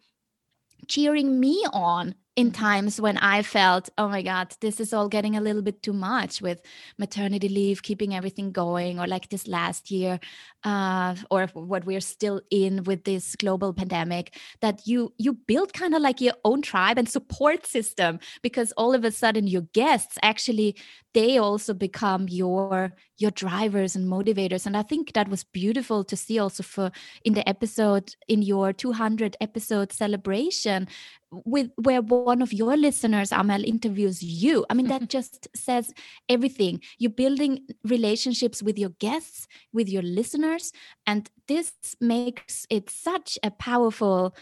[0.87, 5.35] cheering me on in times when I felt, oh my God, this is all getting
[5.35, 6.61] a little bit too much with
[6.97, 10.19] maternity leave, keeping everything going, or like this last year,
[10.63, 15.93] uh, or what we're still in with this global pandemic, that you you build kind
[15.93, 20.17] of like your own tribe and support system because all of a sudden your guests
[20.23, 20.75] actually
[21.13, 24.65] they also become your your drivers and motivators.
[24.65, 26.91] And i think that was beautiful to see also for
[27.23, 30.87] in the episode in your 200 episode celebration
[31.31, 34.65] with where one of your listeners Amel interviews you.
[34.69, 35.91] I mean that just says
[36.29, 36.81] everything.
[36.99, 40.71] You're building relationships with your guests with your listeners
[41.07, 44.35] and this makes it such a powerful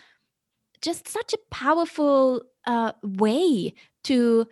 [0.81, 4.47] just such a powerful uh, way to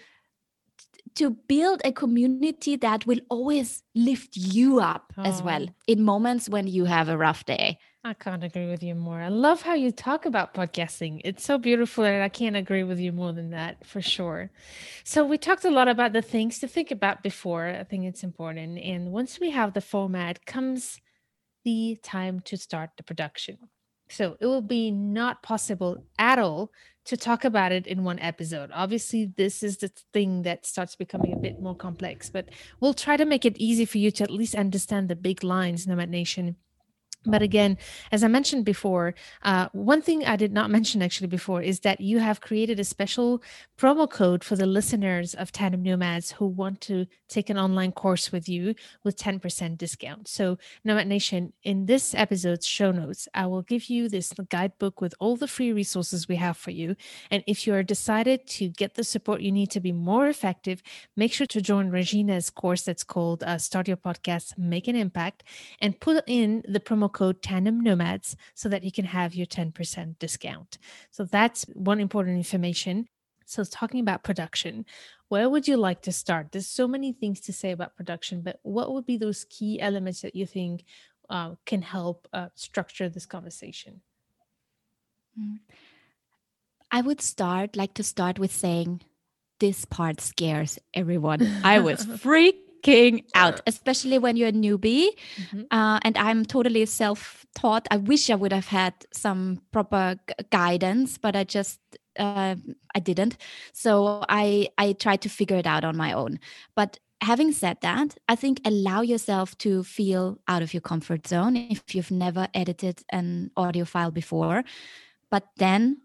[1.15, 5.23] to build a community that will always lift you up oh.
[5.23, 8.95] as well in moments when you have a rough day I can't agree with you
[8.95, 9.19] more.
[9.19, 11.19] I love how you talk about podcasting.
[11.25, 14.51] It's so beautiful, and I can't agree with you more than that for sure.
[15.03, 17.67] So, we talked a lot about the things to think about before.
[17.67, 18.79] I think it's important.
[18.79, 21.01] And once we have the format, comes
[21.65, 23.57] the time to start the production.
[24.09, 26.71] So, it will be not possible at all
[27.05, 28.69] to talk about it in one episode.
[28.73, 33.17] Obviously, this is the thing that starts becoming a bit more complex, but we'll try
[33.17, 36.55] to make it easy for you to at least understand the big lines, Nomad Nation
[37.25, 37.77] but again,
[38.11, 41.99] as I mentioned before, uh, one thing I did not mention actually before is that
[41.99, 43.43] you have created a special
[43.77, 48.31] promo code for the listeners of Tandem Nomads who want to take an online course
[48.31, 50.27] with you with 10% discount.
[50.27, 55.13] So, Nomad Nation, in this episode's show notes, I will give you this guidebook with
[55.19, 56.95] all the free resources we have for you.
[57.29, 60.81] And if you are decided to get the support you need to be more effective,
[61.17, 65.43] make sure to join Regina's course that's called uh, Start Your Podcast, Make an Impact,
[65.81, 70.19] and put in the promo code Tandem Nomads so that you can have your 10%
[70.19, 70.77] discount.
[71.11, 73.07] So that's one important information.
[73.45, 74.85] So, talking about production,
[75.27, 76.51] where would you like to start?
[76.51, 80.21] There's so many things to say about production, but what would be those key elements
[80.21, 80.85] that you think
[81.31, 84.01] uh, can help uh, structure this conversation?
[85.39, 85.59] Mm.
[86.91, 89.01] I would start, like to start with saying,
[89.59, 91.41] this part scares everyone.
[91.63, 95.09] I was freaked freaking out, especially when you're a newbie.
[95.35, 95.61] Mm-hmm.
[95.71, 97.87] Uh, and I'm totally self taught.
[97.91, 101.79] I wish I would have had some proper g- guidance, but I just
[102.17, 102.55] uh,
[102.95, 103.37] I didn't.
[103.73, 106.39] So I I tried to figure it out on my own.
[106.75, 111.55] But having said that, I think allow yourself to feel out of your comfort zone
[111.55, 114.63] if you've never edited an audio file before.
[115.29, 116.01] But then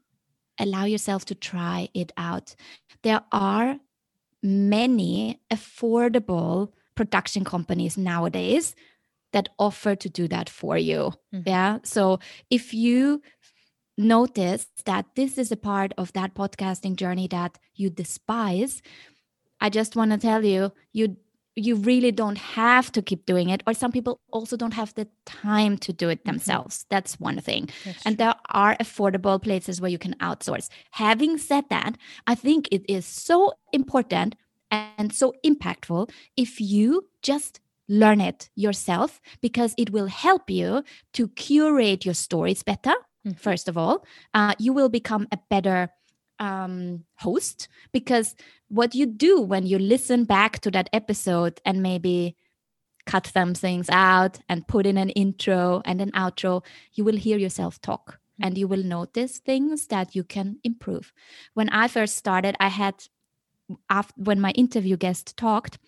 [0.58, 2.54] allow yourself to try it out.
[3.02, 3.78] There are
[4.44, 8.76] many affordable production companies nowadays
[9.32, 11.12] that offer to do that for you.
[11.34, 11.48] Mm-hmm.
[11.48, 11.78] Yeah.
[11.82, 13.22] So if you
[13.96, 18.82] notice that this is a part of that podcasting journey that you despise,
[19.60, 21.16] I just want to tell you, you
[21.56, 25.06] you really don't have to keep doing it or some people also don't have the
[25.24, 26.32] time to do it mm-hmm.
[26.32, 26.86] themselves mm-hmm.
[26.90, 31.64] that's one thing that's and there are affordable places where you can outsource having said
[31.70, 34.34] that i think it is so important
[34.70, 41.28] and so impactful if you just learn it yourself because it will help you to
[41.28, 42.94] curate your stories better
[43.26, 43.32] mm-hmm.
[43.32, 45.90] first of all uh, you will become a better
[46.38, 48.34] um, host because
[48.68, 52.36] what you do when you listen back to that episode and maybe
[53.06, 57.38] cut some things out and put in an intro and an outro, you will hear
[57.38, 58.46] yourself talk mm-hmm.
[58.46, 61.12] and you will notice things that you can improve.
[61.54, 62.94] When I first started, I had,
[63.90, 65.78] after, when my interview guest talked,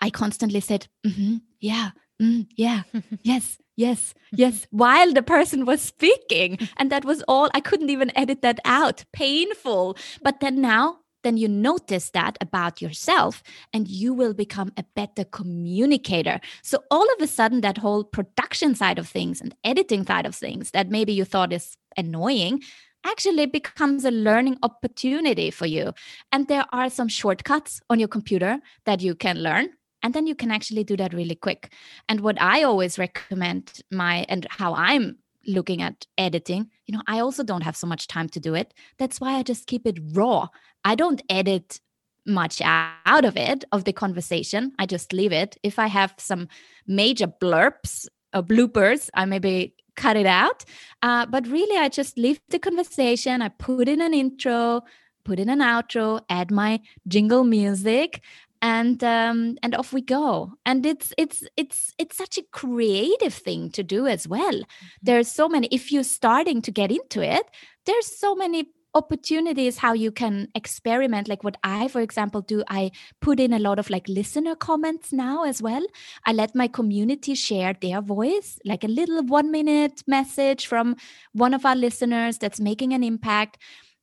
[0.00, 2.82] I constantly said, mm-hmm, yeah, mm, yeah,
[3.22, 6.58] yes, yes, yes, while the person was speaking.
[6.78, 7.50] And that was all.
[7.54, 9.04] I couldn't even edit that out.
[9.12, 9.96] Painful.
[10.22, 15.24] But then now, then you notice that about yourself and you will become a better
[15.24, 16.40] communicator.
[16.62, 20.36] So all of a sudden, that whole production side of things and editing side of
[20.36, 22.62] things that maybe you thought is annoying
[23.04, 25.92] actually becomes a learning opportunity for you.
[26.32, 29.70] And there are some shortcuts on your computer that you can learn
[30.06, 31.72] and then you can actually do that really quick.
[32.08, 37.20] And what i always recommend my and how i'm looking at editing you know i
[37.20, 38.72] also don't have so much time to do it.
[38.98, 40.46] That's why i just keep it raw.
[40.84, 41.80] I don't edit
[42.24, 44.72] much out of it of the conversation.
[44.78, 45.56] I just leave it.
[45.64, 46.46] If i have some
[46.86, 50.64] major blurps or bloopers i maybe cut it out.
[51.02, 53.40] Uh, but really, I just leave the conversation.
[53.40, 54.82] I put in an intro,
[55.26, 58.22] put in an outro, add my jingle music,
[58.62, 60.52] and um, and off we go.
[60.64, 64.54] And it's it's it's it's such a creative thing to do as well.
[64.54, 64.86] Mm-hmm.
[65.02, 65.68] There's so many.
[65.70, 67.46] If you're starting to get into it,
[67.84, 72.90] there's so many opportunities how you can experiment like what i for example do i
[73.20, 75.84] put in a lot of like listener comments now as well
[76.24, 80.96] i let my community share their voice like a little one minute message from
[81.32, 83.58] one of our listeners that's making an impact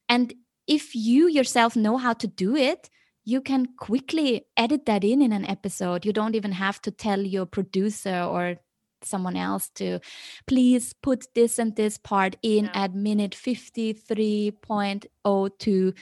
[0.07, 0.35] and
[0.67, 2.91] if you yourself know how to do it
[3.25, 7.19] you can quickly edit that in in an episode you don't even have to tell
[7.19, 8.55] your producer or
[9.01, 9.99] someone else to
[10.47, 12.71] please put this and this part in yeah.
[12.73, 15.93] at minute 53.02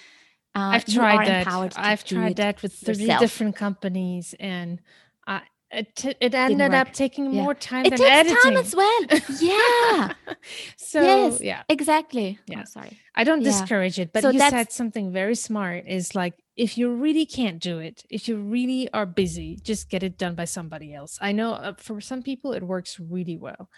[0.53, 1.77] uh, I've tried that.
[1.77, 3.21] I've tried that with three yourself.
[3.21, 4.81] different companies, and
[5.25, 7.43] I, it, t- it ended up taking yeah.
[7.43, 8.37] more time it than takes editing.
[8.43, 9.01] time as well.
[9.39, 10.13] Yeah.
[10.77, 12.39] so yes, yeah, exactly.
[12.45, 12.99] Yeah, oh, sorry.
[13.15, 13.51] I don't yeah.
[13.51, 15.85] discourage it, but so you said something very smart.
[15.87, 20.03] Is like if you really can't do it, if you really are busy, just get
[20.03, 21.17] it done by somebody else.
[21.21, 23.69] I know uh, for some people it works really well,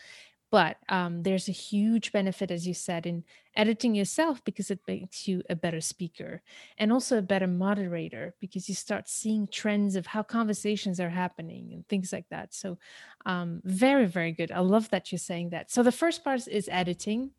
[0.54, 3.24] but um, there's a huge benefit, as you said, in
[3.56, 6.44] editing yourself because it makes you a better speaker
[6.78, 11.72] and also a better moderator because you start seeing trends of how conversations are happening
[11.74, 12.54] and things like that.
[12.54, 12.78] So,
[13.26, 14.52] um, very, very good.
[14.52, 15.72] I love that you're saying that.
[15.72, 17.32] So, the first part is editing.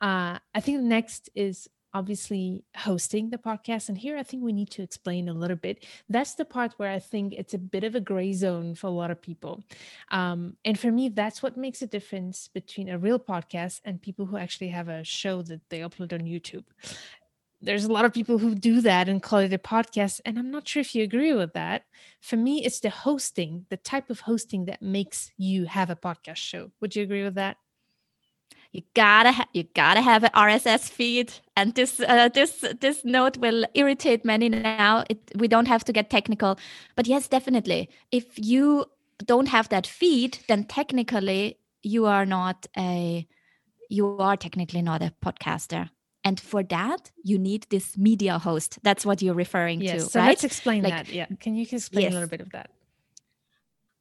[0.00, 3.88] Uh, I think the next is obviously hosting the podcast.
[3.88, 5.84] And here I think we need to explain a little bit.
[6.08, 8.90] That's the part where I think it's a bit of a gray zone for a
[8.90, 9.62] lot of people.
[10.10, 14.26] Um, and for me, that's what makes a difference between a real podcast and people
[14.26, 16.64] who actually have a show that they upload on YouTube.
[17.62, 20.20] There's a lot of people who do that and call it a podcast.
[20.26, 21.84] And I'm not sure if you agree with that.
[22.20, 26.36] For me, it's the hosting, the type of hosting that makes you have a podcast
[26.36, 26.72] show.
[26.80, 27.56] Would you agree with that?
[28.74, 33.36] You gotta ha- you gotta have an RSS feed, and this uh, this this note
[33.38, 35.04] will irritate many now.
[35.08, 36.58] It, we don't have to get technical,
[36.96, 37.88] but yes, definitely.
[38.10, 38.86] If you
[39.24, 43.28] don't have that feed, then technically you are not a
[43.88, 45.90] you are technically not a podcaster.
[46.24, 48.78] And for that, you need this media host.
[48.82, 50.28] That's what you're referring yes, to, so right?
[50.28, 51.12] Let's explain like, that.
[51.12, 52.12] Yeah, can you explain yes.
[52.12, 52.70] a little bit of that?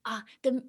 [0.05, 0.63] Uh, the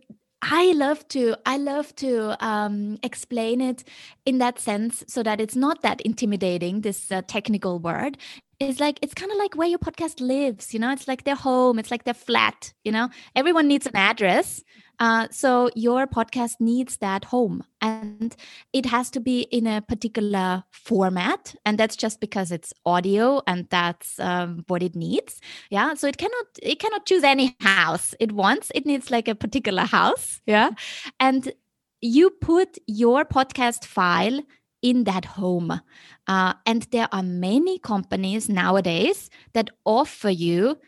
[0.47, 3.83] I love to I love to um, explain it
[4.27, 6.83] in that sense so that it's not that intimidating.
[6.83, 8.19] This uh, technical word
[8.61, 10.73] is like it's kind of like where your podcast lives.
[10.73, 11.79] You know, it's like their home.
[11.79, 12.73] It's like their flat.
[12.85, 14.63] You know, everyone needs an address,
[15.01, 18.35] uh, so your podcast needs that home and
[18.73, 21.55] it has to be in a particular format.
[21.67, 25.41] And that's just because it's audio and that's um, what it needs.
[25.71, 25.95] Yeah.
[25.95, 28.71] So it cannot, it cannot choose any house it wants.
[28.75, 30.41] It needs like a particular house.
[30.47, 30.71] Yeah.
[31.19, 31.53] And
[32.01, 34.43] you put your podcast file
[34.85, 35.81] in that home.
[36.29, 40.79] Uh, and there are many companies nowadays that offer you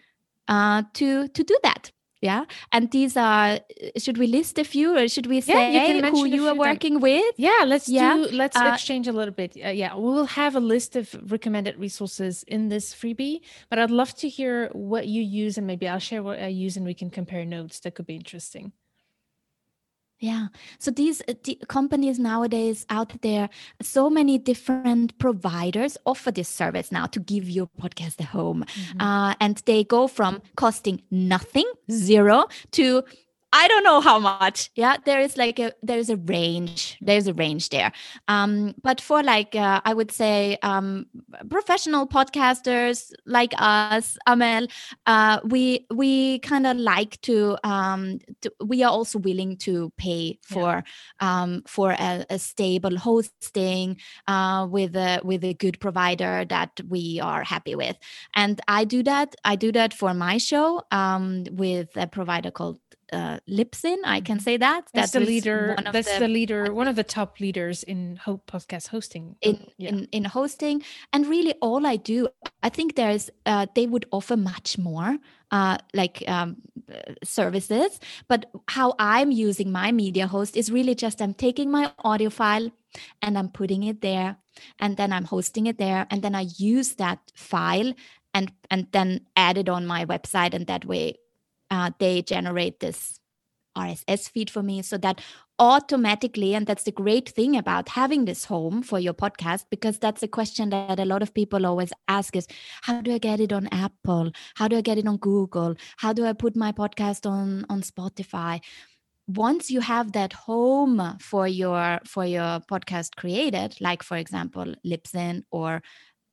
[0.49, 1.91] uh, to to do that
[2.23, 5.87] yeah and these are uh, should we list a few or should we say yeah,
[5.87, 7.03] you who you are working then.
[7.03, 8.15] with yeah let's yeah.
[8.15, 11.15] do let's uh, exchange a little bit uh, yeah we will have a list of
[11.31, 15.87] recommended resources in this freebie but i'd love to hear what you use and maybe
[15.87, 18.73] i'll share what i use and we can compare notes that could be interesting
[20.19, 20.49] yeah.
[20.79, 23.49] So these uh, the companies nowadays out there,
[23.83, 28.65] so many different providers offer this service now to give your podcast a home.
[28.67, 29.01] Mm-hmm.
[29.01, 33.03] Uh, and they go from costing nothing, zero, to
[33.59, 34.71] I don't know how much.
[34.75, 36.99] Yeah, there is like a there's a range.
[37.01, 37.91] There's a range there.
[38.29, 41.07] Um, but for like uh, I would say um,
[41.49, 44.67] professional podcasters like us, Amel,
[45.07, 50.39] uh, we we kind of like to, um, to, we are also willing to pay
[50.43, 51.43] for yeah.
[51.43, 53.97] um, for a, a, stable hosting
[54.29, 57.97] uh, with a with a good provider that we are happy with.
[58.35, 59.35] And I do that.
[59.45, 62.81] I do that for my show um, with a provider called
[63.13, 63.39] uh.
[64.05, 64.89] I can say that.
[64.93, 65.77] That's that the leader.
[65.93, 66.73] That's the, the, leader.
[66.73, 69.37] One of the top leaders in ho- podcast hosting.
[69.41, 69.91] In, yeah.
[69.91, 72.29] in in hosting, and really all I do,
[72.63, 75.19] I think there's uh, they would offer much more.
[75.53, 76.57] Uh, like um,
[77.23, 82.31] services, but how I'm using my media host is really just I'm taking my audio
[82.31, 82.69] file
[83.23, 84.39] and I'm putting it there,
[84.81, 87.93] and then I'm hosting it there, and then I use that file
[88.35, 91.15] and and then add it on my website, and that way
[91.71, 93.21] uh, they generate this
[93.77, 95.21] RSS feed for me so that
[95.59, 100.23] automatically, and that's the great thing about having this home for your podcast, because that's
[100.23, 102.47] a question that a lot of people always ask is
[102.83, 104.33] how do I get it on Apple?
[104.55, 105.77] How do I get it on Google?
[105.99, 108.61] How do I put my podcast on, on Spotify?
[109.29, 115.43] once you have that home for your for your podcast created like for example libsyn
[115.51, 115.83] or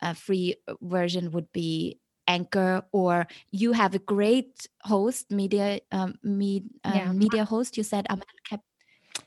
[0.01, 1.97] a free version would be
[2.27, 7.11] anchor or you have a great host media um, me, um, yeah.
[7.11, 8.07] media host you said
[8.49, 8.61] Cap-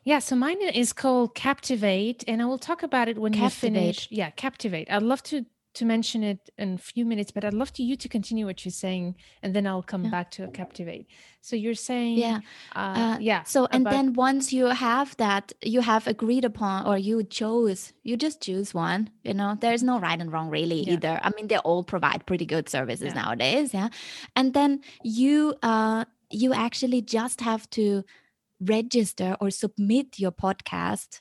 [0.04, 3.74] yeah so mine is called captivate and i will talk about it when captivate.
[3.76, 5.44] you finish yeah captivate i'd love to
[5.76, 8.64] to mention it in a few minutes, but I'd love to you to continue what
[8.64, 10.10] you're saying, and then I'll come yeah.
[10.10, 11.06] back to captivate.
[11.42, 12.40] So you're saying, yeah,
[12.74, 13.42] uh, uh, yeah.
[13.44, 18.16] So and then once you have that, you have agreed upon, or you chose, you
[18.16, 19.10] just choose one.
[19.22, 20.94] You know, there's no right and wrong really yeah.
[20.94, 21.20] either.
[21.22, 23.22] I mean, they all provide pretty good services yeah.
[23.22, 23.88] nowadays, yeah.
[24.34, 28.02] And then you, uh, you actually just have to
[28.60, 31.20] register or submit your podcast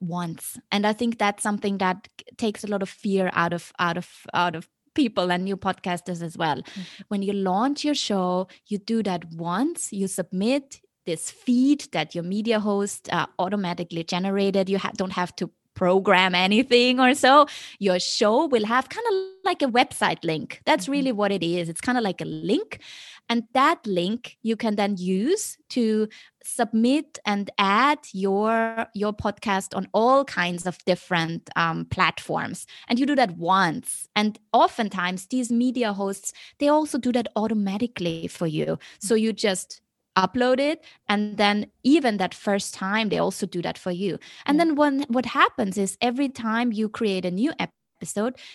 [0.00, 0.58] once.
[0.72, 4.08] And i think that's something that takes a lot of fear out of out of
[4.34, 6.56] out of people and new podcasters as well.
[6.56, 7.02] Mm-hmm.
[7.08, 12.22] when you launch your show you do that once you submit this feed that your
[12.22, 14.68] media host uh, automatically generated.
[14.68, 17.46] You ha- don't have to program anything or so.
[17.78, 20.60] Your show will have kind of like a website link.
[20.66, 20.92] That's mm-hmm.
[20.92, 21.70] really what it is.
[21.70, 22.80] It's kind of like a link
[23.28, 26.08] and that link you can then use to
[26.42, 32.66] submit and add your your podcast on all kinds of different um, platforms.
[32.88, 34.08] And you do that once.
[34.16, 38.78] And oftentimes these media hosts they also do that automatically for you.
[38.98, 39.80] So you just
[40.16, 44.18] upload it and then even that first time they also do that for you.
[44.46, 47.77] And then when what happens is every time you create a new episode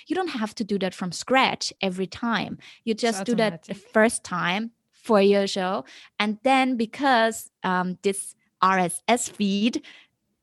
[0.07, 3.73] you don't have to do that from scratch every time you just do that the
[3.73, 5.83] first time for your show.
[6.17, 9.83] And then because um, this RSS feed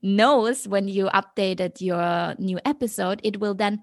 [0.01, 3.81] knows when you updated your new episode, it will then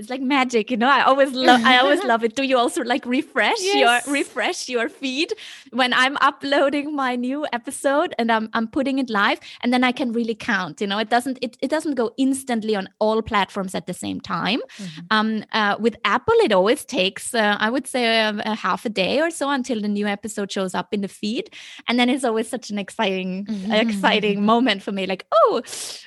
[0.00, 2.82] it's like magic you know i always love i always love it do you also
[2.82, 4.06] like refresh yes.
[4.06, 5.32] your refresh your feed
[5.72, 9.92] when i'm uploading my new episode and i'm, I'm putting it live and then i
[9.92, 13.74] can really count you know it doesn't it, it doesn't go instantly on all platforms
[13.74, 15.00] at the same time mm-hmm.
[15.10, 18.88] um uh, with apple it always takes uh, i would say a, a, half a
[18.88, 21.50] day or so until the new episode shows up in the feed
[21.88, 23.72] and then it's always such an exciting mm-hmm.
[23.72, 25.60] exciting moment for me like oh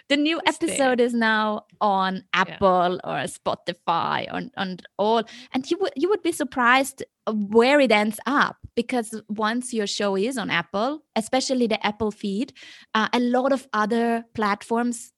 [0.09, 3.09] the new episode is now on apple yeah.
[3.09, 5.23] or spotify Spotify and, and all.
[5.53, 10.15] And you would you would be surprised where it ends up because once your show
[10.15, 12.53] is on Apple, especially the Apple feed,
[12.93, 15.11] uh, a lot of other platforms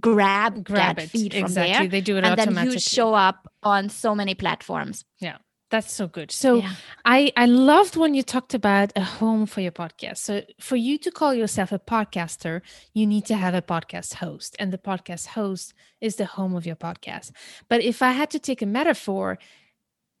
[0.00, 1.10] grab, grab that it.
[1.10, 1.72] feed from exactly.
[1.72, 1.88] there.
[1.88, 2.48] They do it automatically.
[2.48, 5.04] and then you show up on so many platforms.
[5.18, 5.38] Yeah.
[5.70, 6.32] That's so good.
[6.32, 6.72] So yeah.
[7.04, 10.18] I I loved when you talked about a home for your podcast.
[10.18, 12.60] So for you to call yourself a podcaster,
[12.92, 16.66] you need to have a podcast host and the podcast host is the home of
[16.66, 17.30] your podcast.
[17.68, 19.38] But if I had to take a metaphor,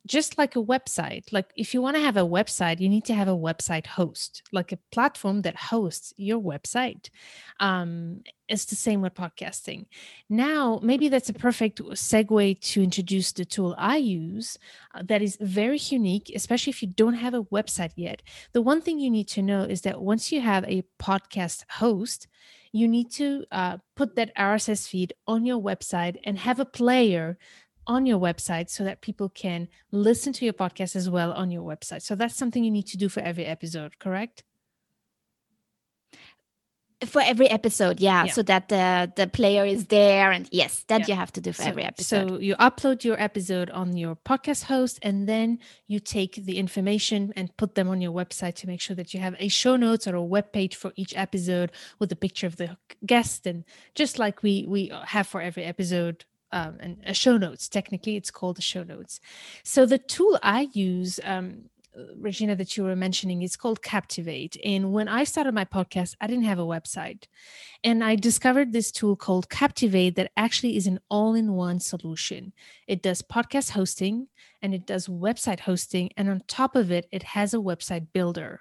[0.06, 3.14] just like a website like if you want to have a website you need to
[3.14, 7.10] have a website host like a platform that hosts your website.
[7.60, 9.86] Um, it's the same with podcasting.
[10.28, 14.58] Now maybe that's a perfect segue to introduce the tool i use
[14.94, 18.22] uh, that is very unique especially if you don't have a website yet.
[18.52, 22.26] The one thing you need to know is that once you have a podcast host
[22.72, 27.36] you need to uh, put that rss feed on your website and have a player
[27.90, 31.62] on your website so that people can listen to your podcast as well on your
[31.62, 32.02] website.
[32.02, 34.44] So that's something you need to do for every episode, correct?
[37.06, 38.32] For every episode, yeah, yeah.
[38.32, 41.06] so that the the player is there, and yes, that yeah.
[41.08, 42.28] you have to do for so, every episode.
[42.28, 47.32] So you upload your episode on your podcast host, and then you take the information
[47.36, 50.06] and put them on your website to make sure that you have a show notes
[50.06, 52.76] or a web page for each episode with a picture of the
[53.06, 53.64] guest, and
[53.94, 57.68] just like we we have for every episode um, and a show notes.
[57.68, 59.20] Technically, it's called the show notes.
[59.62, 61.64] So the tool I use, um,
[62.16, 64.56] Regina, that you were mentioning, is called Captivate.
[64.64, 67.24] And when I started my podcast, I didn't have a website,
[67.82, 72.52] and I discovered this tool called Captivate that actually is an all-in-one solution.
[72.86, 74.28] It does podcast hosting
[74.62, 78.60] and it does website hosting, and on top of it, it has a website builder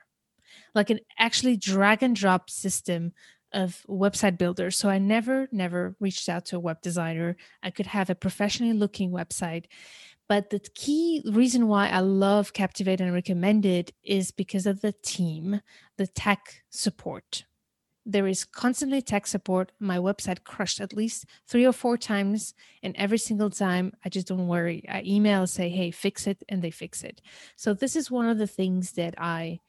[0.76, 3.14] like an actually drag and drop system
[3.54, 4.78] of website builders.
[4.78, 7.36] So I never, never reached out to a web designer.
[7.64, 9.66] I could have a professionally looking website.
[10.28, 14.94] But the key reason why I love Captivate and recommend it is because of the
[15.02, 15.62] team,
[15.98, 17.46] the tech support.
[18.06, 19.72] There is constantly tech support.
[19.80, 24.28] My website crushed at least three or four times, and every single time I just
[24.28, 24.84] don't worry.
[24.88, 27.22] I email, say, hey, fix it, and they fix it.
[27.56, 29.60] So, this is one of the things that I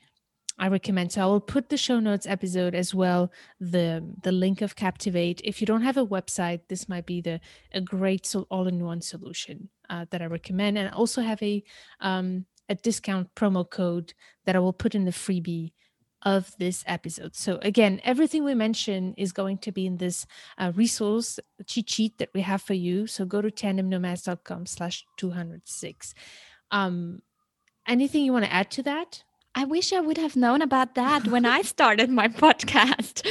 [0.60, 1.10] I recommend.
[1.10, 5.40] So I will put the show notes episode as well, the the link of Captivate.
[5.42, 7.40] If you don't have a website, this might be the
[7.72, 10.76] a great so all-in-one solution uh, that I recommend.
[10.76, 11.64] And I also have a
[12.00, 14.12] um, a discount promo code
[14.44, 15.72] that I will put in the freebie
[16.22, 17.34] of this episode.
[17.34, 20.26] So again, everything we mention is going to be in this
[20.58, 23.06] uh, resource cheat sheet that we have for you.
[23.06, 26.14] So go to tandemnomads.com slash 206.
[26.70, 27.22] Um,
[27.88, 29.24] anything you want to add to that?
[29.60, 33.22] I wish I would have known about that when I started my podcast.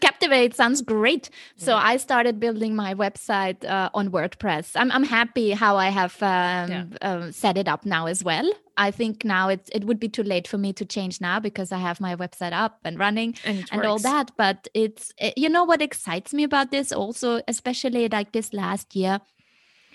[0.00, 1.30] Captivate sounds great.
[1.56, 1.76] So.
[1.76, 4.72] I started building my website uh, on WordPress.
[4.74, 6.28] I'm, I'm happy how I have um,
[6.70, 6.84] yeah.
[7.00, 8.50] uh, set it up now as well.
[8.76, 11.70] I think now it, it would be too late for me to change now because
[11.70, 14.32] I have my website up and running and, and all that.
[14.36, 18.96] But it's, eh, you know, what excites me about this also, especially like this last
[18.96, 19.20] year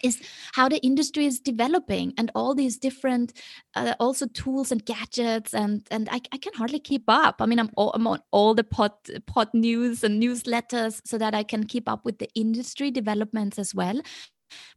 [0.04, 0.22] is
[0.54, 3.34] how the industry is developing and all these different
[3.76, 7.38] uh, also tools and gadgets and and I, I can hardly keep up.
[7.40, 8.92] I mean I'm, all, I'm on all the pod
[9.26, 13.74] pod news and newsletters so that i can keep up with the industry developments as
[13.74, 14.02] well.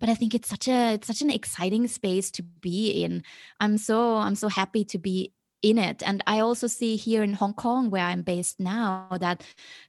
[0.01, 3.23] But i think it's such a it's such an exciting space to be in.
[3.61, 6.03] I'm so i'm so happy to be in it.
[6.05, 9.43] And I also see here in Hong Kong, where I'm based now, that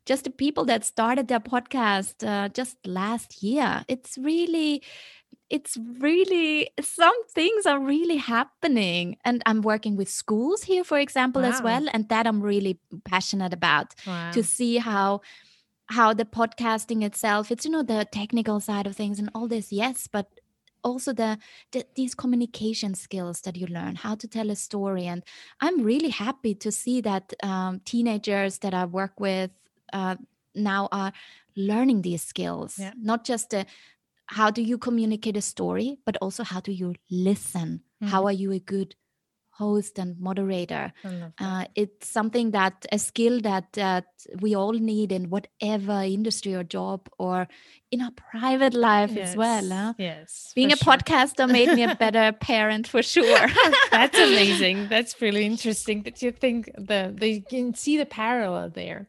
[0.05, 4.81] just the people that started their podcast uh, just last year, it's really
[5.49, 11.41] it's really some things are really happening and i'm working with schools here for example
[11.41, 11.49] wow.
[11.49, 14.31] as well and that i'm really passionate about wow.
[14.31, 15.21] to see how
[15.89, 19.71] how the podcasting itself it's you know the technical side of things and all this
[19.71, 20.27] yes but
[20.83, 21.37] also the,
[21.71, 25.23] the, these communication skills that you learn how to tell a story and
[25.61, 29.51] i'm really happy to see that um, teenagers that i work with
[29.93, 30.15] uh,
[30.55, 31.13] now are
[31.55, 32.91] learning these skills yeah.
[33.01, 33.65] not just the
[34.27, 37.81] how do you communicate a story, but also how do you listen?
[38.01, 38.11] Mm-hmm.
[38.11, 38.95] How are you a good
[39.57, 40.93] host and moderator?
[41.39, 44.05] Uh, it's something that a skill that that
[44.39, 47.47] we all need in whatever industry or job or
[47.91, 49.29] in our private life yes.
[49.29, 49.69] as well.
[49.69, 49.93] Huh?
[49.97, 50.93] Yes, being a sure.
[50.93, 53.47] podcaster made me a better parent for sure.
[53.91, 54.87] That's amazing.
[54.89, 59.07] That's really interesting that you think the they can see the parallel there.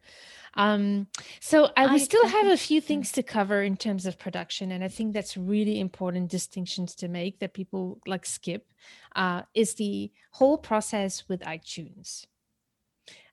[0.58, 1.06] Um,
[1.38, 4.82] so I, we still have a few things to cover in terms of production, and
[4.82, 8.66] I think that's really important distinctions to make that people like skip.
[9.14, 12.26] Uh, is the whole process with iTunes.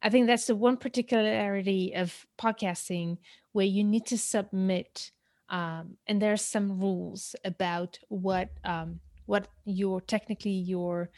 [0.01, 3.17] I think that's the one particularity of podcasting
[3.53, 5.11] where you need to submit,
[5.49, 11.09] um, and there are some rules about what um, what your technically your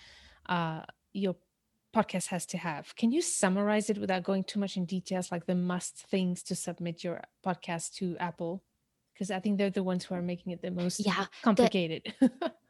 [0.47, 1.35] uh, your
[1.95, 2.95] podcast has to have.
[2.95, 6.55] Can you summarize it without going too much in details, like the must things to
[6.55, 8.63] submit your podcast to Apple?
[9.13, 10.25] Because I think they're the ones who are mm.
[10.25, 12.13] making it the most yeah, complicated.
[12.19, 12.53] The,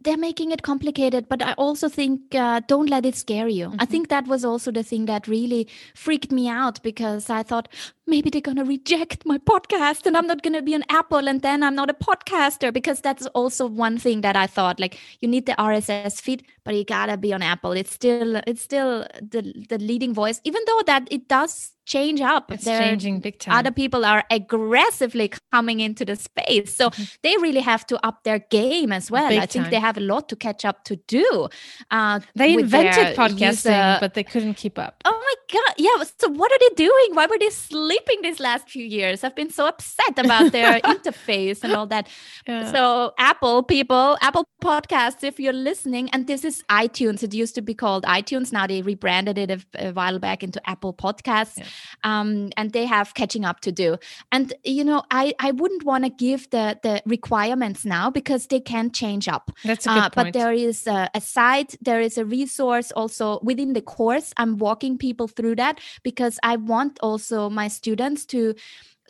[0.00, 3.80] they're making it complicated but i also think uh, don't let it scare you mm-hmm.
[3.80, 7.68] i think that was also the thing that really freaked me out because i thought
[8.06, 11.28] maybe they're going to reject my podcast and i'm not going to be an apple
[11.28, 14.98] and then i'm not a podcaster because that's also one thing that i thought like
[15.20, 19.06] you need the rss feed but you gotta be on apple it's still it's still
[19.20, 22.52] the the leading voice even though that it does change up.
[22.52, 23.54] It's They're, changing big time.
[23.54, 26.74] Other people are aggressively coming into the space.
[26.76, 27.02] So mm-hmm.
[27.22, 29.28] they really have to up their game as well.
[29.28, 29.70] Big I think time.
[29.72, 31.48] they have a lot to catch up to do.
[31.90, 33.98] Uh, they invented podcasting, user...
[34.00, 35.02] but they couldn't keep up.
[35.04, 35.74] Oh my God.
[35.78, 36.04] Yeah.
[36.18, 37.08] So what are they doing?
[37.14, 39.24] Why were they sleeping these last few years?
[39.24, 42.08] I've been so upset about their interface and all that.
[42.46, 42.70] Yeah.
[42.70, 47.24] So Apple people, Apple Podcasts, if you're listening, and this is iTunes.
[47.24, 48.52] It used to be called iTunes.
[48.52, 51.58] Now they rebranded it a, a while back into Apple Podcasts.
[51.58, 51.66] Yeah
[52.04, 53.98] um, and they have catching up to do.
[54.32, 58.60] And you know, I I wouldn't want to give the the requirements now because they
[58.60, 59.50] can change up.
[59.64, 60.32] That's a good uh, point.
[60.32, 64.32] But there is a, a site, there is a resource also within the course.
[64.36, 68.54] I'm walking people through that because I want also my students to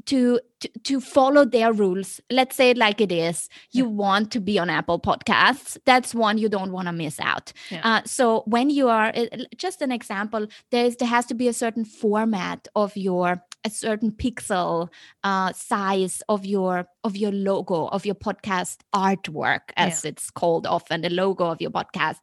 [0.06, 3.90] to, to to follow their rules let's say it like it is you yeah.
[3.90, 7.80] want to be on apple podcasts that's one you don't want to miss out yeah.
[7.82, 9.12] uh, so when you are
[9.56, 14.10] just an example there's there has to be a certain format of your a certain
[14.10, 14.88] pixel
[15.24, 20.10] uh, size of your of your logo of your podcast artwork as yeah.
[20.10, 22.18] it's called often the logo of your podcast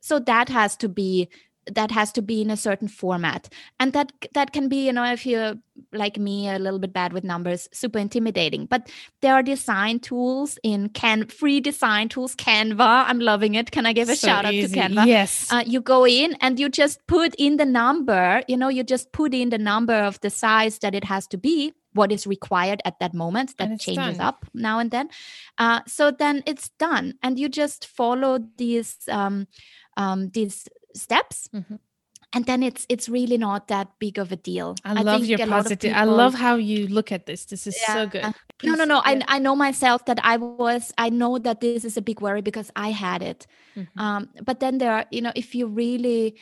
[0.00, 1.28] so that has to be
[1.72, 3.48] that has to be in a certain format.
[3.80, 5.54] And that that can be you know if you're
[5.92, 8.66] like me a little bit bad with numbers super intimidating.
[8.66, 8.90] But
[9.20, 13.04] there are design tools in can free design tools canva.
[13.06, 13.70] I'm loving it.
[13.70, 14.80] Can i give a so shout easy.
[14.80, 15.06] out to canva?
[15.06, 15.52] Yes.
[15.52, 19.12] Uh, you go in and you just put in the number you know you just
[19.12, 22.80] put in the number of the size that it has to be what is required
[22.84, 24.20] at that moment that changes done.
[24.20, 25.08] up now and then.
[25.58, 27.14] Uh, so then it's done.
[27.22, 29.48] And you just follow these um,
[29.96, 31.76] um, these steps mm-hmm.
[32.32, 35.38] and then it's it's really not that big of a deal i, I love your
[35.46, 37.94] positive people, i love how you look at this this is yeah.
[37.94, 39.22] so good Please, no no no yeah.
[39.28, 42.42] I, I know myself that i was i know that this is a big worry
[42.42, 44.00] because i had it mm-hmm.
[44.00, 46.36] um, but then there are you know if you really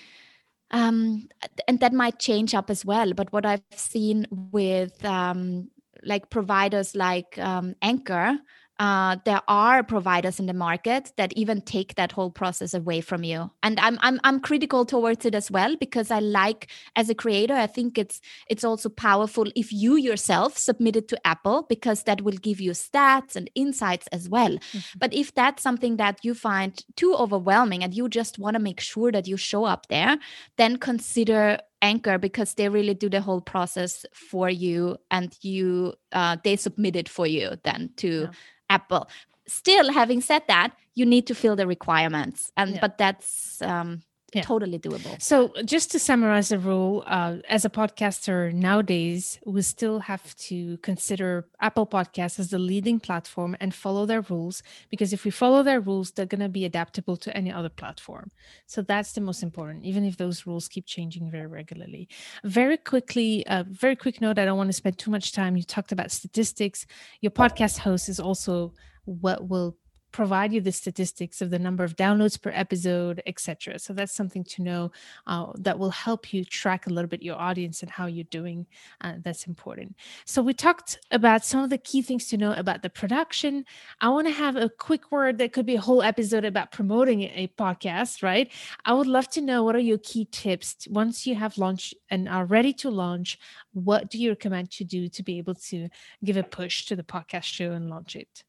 [0.71, 1.29] um,
[1.69, 3.13] and that might change up as well.
[3.13, 5.71] But what I've seen with um,
[6.03, 8.37] like providers like um, Anchor,
[8.85, 13.25] uh, there are providers in the market that even take that whole process away from
[13.25, 17.15] you and I'm, I'm i'm critical towards it as well because i like as a
[17.15, 18.21] creator i think it's
[18.51, 22.73] it's also powerful if you yourself submit it to apple because that will give you
[22.73, 24.99] stats and insights as well mm-hmm.
[24.99, 28.81] but if that's something that you find too overwhelming and you just want to make
[28.81, 30.19] sure that you show up there
[30.59, 36.37] then consider anchor because they really do the whole process for you and you uh,
[36.43, 38.31] they submit it for you then to yeah.
[38.71, 39.07] apple
[39.47, 42.81] still having said that you need to fill the requirements and yeah.
[42.81, 44.01] but that's um,
[44.35, 44.43] yeah.
[44.43, 45.21] totally doable.
[45.21, 50.77] So, just to summarize the rule, uh, as a podcaster nowadays, we still have to
[50.79, 55.63] consider Apple Podcasts as the leading platform and follow their rules because if we follow
[55.63, 58.31] their rules, they're going to be adaptable to any other platform.
[58.67, 62.09] So, that's the most important, even if those rules keep changing very regularly.
[62.45, 65.57] Very quickly, a uh, very quick note I don't want to spend too much time.
[65.57, 66.87] You talked about statistics.
[67.21, 68.73] Your podcast host is also
[69.05, 69.77] what will
[70.15, 73.81] provide you the statistics of the number of downloads per episode, etc.
[73.81, 74.93] So that's something to know
[75.27, 78.65] uh, that will help you track a little bit your audience and how you're doing.
[79.01, 79.97] Uh, that's important.
[80.25, 83.65] So we talked about some of the key things to know about the production.
[84.01, 87.23] I want to have a quick word that could be a whole episode about promoting
[87.23, 88.53] a podcast, right?
[88.85, 92.29] I would love to know what are your key tips once you have launched and
[92.29, 93.37] are ready to launch.
[93.73, 95.89] What do you recommend to do to be able to
[96.23, 98.45] give a push to the podcast show and launch it?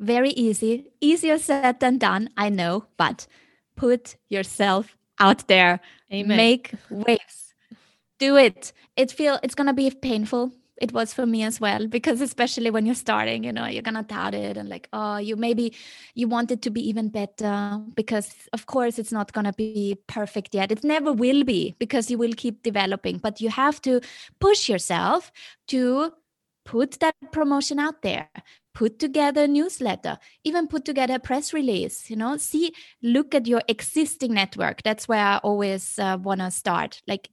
[0.00, 3.26] Very easy, easier said than done, I know, but
[3.76, 5.80] put yourself out there.
[6.12, 6.36] Amen.
[6.36, 7.54] Make waves.
[8.18, 8.72] Do it.
[8.96, 10.52] It feel it's gonna be painful.
[10.80, 14.02] It was for me as well because especially when you're starting, you know, you're gonna
[14.02, 15.74] doubt it and like, oh, you maybe
[16.14, 20.54] you want it to be even better because of course it's not gonna be perfect
[20.54, 20.72] yet.
[20.72, 24.00] It never will be because you will keep developing, but you have to
[24.40, 25.30] push yourself
[25.68, 26.12] to
[26.64, 28.28] put that promotion out there
[28.74, 32.72] put together a newsletter even put together a press release you know see
[33.02, 34.82] look at your existing network.
[34.82, 37.00] That's where i always uh, want to start.
[37.06, 37.28] Like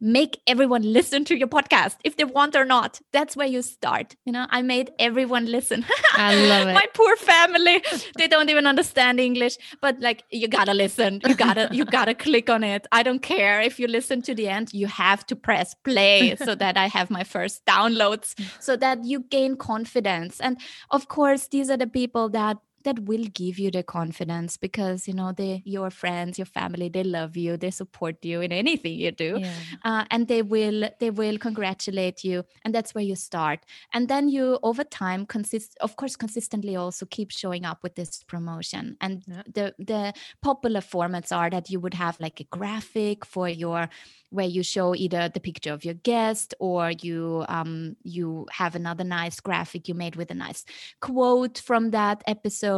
[0.00, 3.00] make everyone listen to your podcast if they want or not.
[3.12, 4.16] That's where you start.
[4.24, 5.84] You know i made everyone listen.
[6.12, 6.74] I love it.
[6.74, 7.82] my poor family
[8.16, 11.20] they don't even understand english but like you gotta listen.
[11.26, 12.86] You gotta you gotta click on it.
[12.92, 16.54] I don't care if you listen to the end you have to press play so
[16.54, 20.40] that i have my first downloads so that you gain confidence.
[20.40, 20.58] And
[20.90, 25.14] of course these are the people that that will give you the confidence because you
[25.14, 29.10] know they your friends your family they love you they support you in anything you
[29.10, 29.52] do yeah.
[29.84, 33.60] uh, and they will they will congratulate you and that's where you start
[33.92, 38.22] and then you over time consist of course consistently also keep showing up with this
[38.24, 39.42] promotion and yeah.
[39.52, 40.12] the the
[40.42, 43.88] popular formats are that you would have like a graphic for your
[44.30, 49.04] where you show either the picture of your guest or you um, you have another
[49.04, 50.64] nice graphic you made with a nice
[51.00, 52.69] quote from that episode.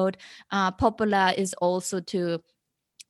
[0.50, 2.40] Uh, popular is also to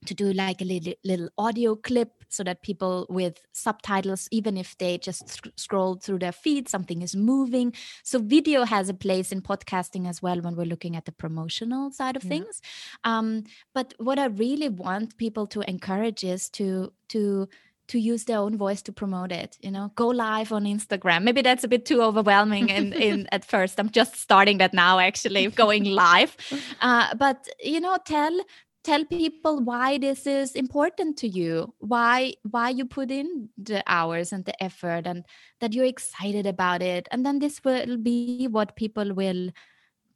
[0.06, 4.76] to do like a little, little audio clip so that people with subtitles even if
[4.78, 7.72] they just sc- scroll through their feed something is moving
[8.02, 11.90] so video has a place in podcasting as well when we're looking at the promotional
[11.90, 12.30] side of yeah.
[12.30, 12.60] things
[13.04, 17.48] um, but what i really want people to encourage is to to
[17.88, 19.90] to use their own voice to promote it you know?
[19.94, 21.22] Go live on instagram.
[21.22, 23.78] Maybe that's a bit too overwhelming in, in at first.
[23.78, 26.36] I'm just starting that now actually going live.
[26.80, 28.40] Uh, but you know tell
[28.82, 34.32] tell people why this is important to you why why you put in the hours
[34.32, 35.24] and the effort and
[35.60, 37.08] that you're excited about it.
[37.10, 39.50] And then this will be what people will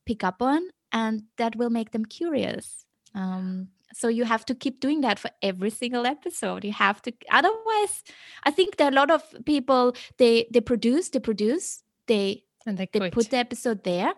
[0.07, 0.63] pick up on
[0.93, 2.85] and that will make them curious.
[3.15, 6.65] Um, so you have to keep doing that for every single episode.
[6.65, 8.03] You have to otherwise
[8.45, 12.77] i think there are a lot of people they they produce they produce they and
[12.79, 14.13] they, they put the episode there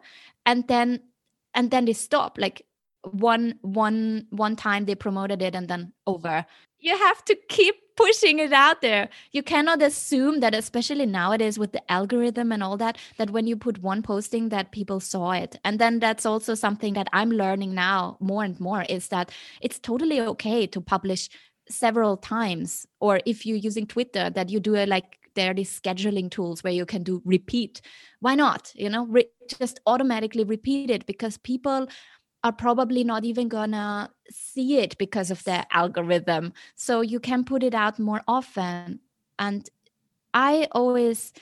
[0.46, 1.00] and then
[1.54, 2.38] and then they stop.
[2.38, 2.62] Like
[3.02, 6.44] one one one time they promoted it and then over
[6.80, 9.08] you have to keep pushing it out there.
[9.32, 13.56] You cannot assume that especially nowadays with the algorithm and all that that when you
[13.56, 15.58] put one posting that people saw it.
[15.64, 19.78] And then that's also something that i'm learning now more and more is that it's
[19.78, 21.28] totally okay to publish
[21.68, 25.80] several times or if you're using twitter that you do a like there are these
[25.80, 27.80] scheduling tools where you can do repeat.
[28.18, 28.72] Why not?
[28.74, 31.86] You know re- just automatically repeat it because people
[32.44, 36.52] are probably not even gonna see it because of the algorithm.
[36.76, 39.00] So you can put it out more often.
[39.38, 39.68] And
[40.34, 41.32] I always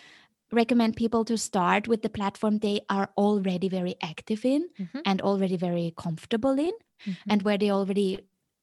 [0.52, 5.00] recommend people to start with the platform they are already very active in mm-hmm.
[5.04, 6.72] and already very comfortable in
[7.06, 7.30] mm-hmm.
[7.30, 8.20] and where they already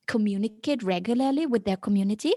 [0.07, 2.33] communicate regularly with their community.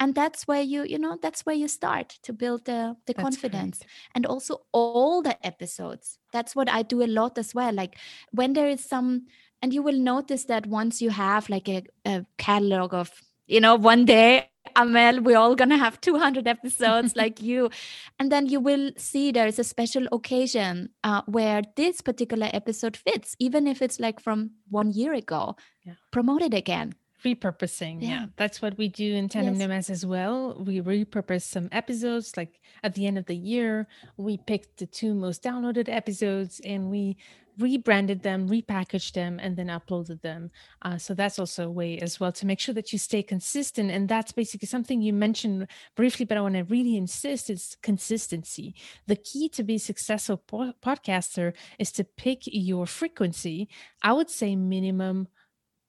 [0.00, 3.22] And that's where you you know that's where you start to build the the that's
[3.22, 3.78] confidence.
[3.78, 3.90] Great.
[4.14, 6.18] and also all the episodes.
[6.32, 7.72] That's what i do a lot as well.
[7.72, 7.98] Like
[8.32, 9.26] when there is some
[9.60, 13.10] and you will notice that once you have like a, a catalog of
[13.46, 17.70] you know one day Amel, we're all gonna have 200 episodes like you.
[18.18, 22.96] And then you will see there is a special occasion uh, where this particular episode
[22.96, 25.56] fits, even if it's like from one year ago.
[25.84, 25.94] Yeah.
[26.12, 26.94] Promote it again
[27.24, 28.08] repurposing yeah.
[28.08, 28.26] yeah.
[28.36, 29.60] that's what we do in tandem yes.
[29.60, 34.36] nomads as well we repurpose some episodes like at the end of the year we
[34.36, 37.16] picked the two most downloaded episodes and we
[37.62, 40.50] rebranded them repackaged them and then uploaded them
[40.82, 43.90] uh, so that's also a way as well to make sure that you stay consistent
[43.90, 48.74] and that's basically something you mentioned briefly but i want to really insist is consistency
[49.06, 53.68] the key to be successful po- podcaster is to pick your frequency
[54.02, 55.28] i would say minimum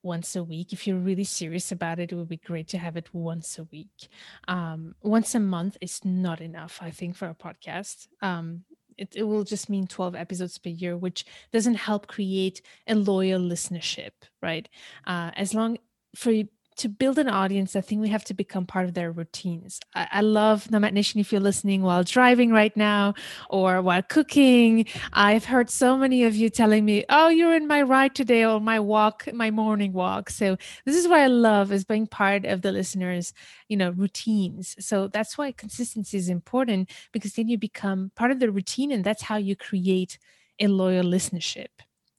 [0.03, 0.73] once a week.
[0.73, 3.63] If you're really serious about it, it would be great to have it once a
[3.63, 4.09] week.
[4.47, 8.07] Um, once a month is not enough, I think, for a podcast.
[8.21, 8.65] Um,
[8.97, 13.39] it, it will just mean 12 episodes per year, which doesn't help create a loyal
[13.39, 14.67] listenership, right?
[15.05, 15.77] Uh, as long
[16.15, 16.31] for
[16.77, 19.79] to build an audience, I think we have to become part of their routines.
[19.95, 23.13] I, I, love Nomad Nation if you're listening while driving right now
[23.49, 24.85] or while cooking.
[25.11, 28.59] I've heard so many of you telling me, oh, you're in my ride today or
[28.59, 30.29] my walk, my morning walk.
[30.29, 33.33] So this is what I love is being part of the listeners,
[33.67, 34.75] you know, routines.
[34.79, 39.03] So that's why consistency is important because then you become part of the routine and
[39.03, 40.17] that's how you create
[40.59, 41.67] a loyal listenership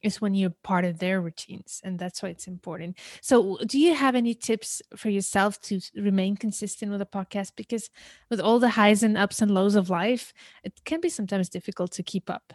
[0.05, 2.97] is when you're part of their routines and that's why it's important.
[3.21, 7.53] So do you have any tips for yourself to remain consistent with a podcast?
[7.57, 7.91] Because
[8.31, 10.33] with all the highs and ups and lows of life
[10.63, 12.53] it can be sometimes difficult to keep up.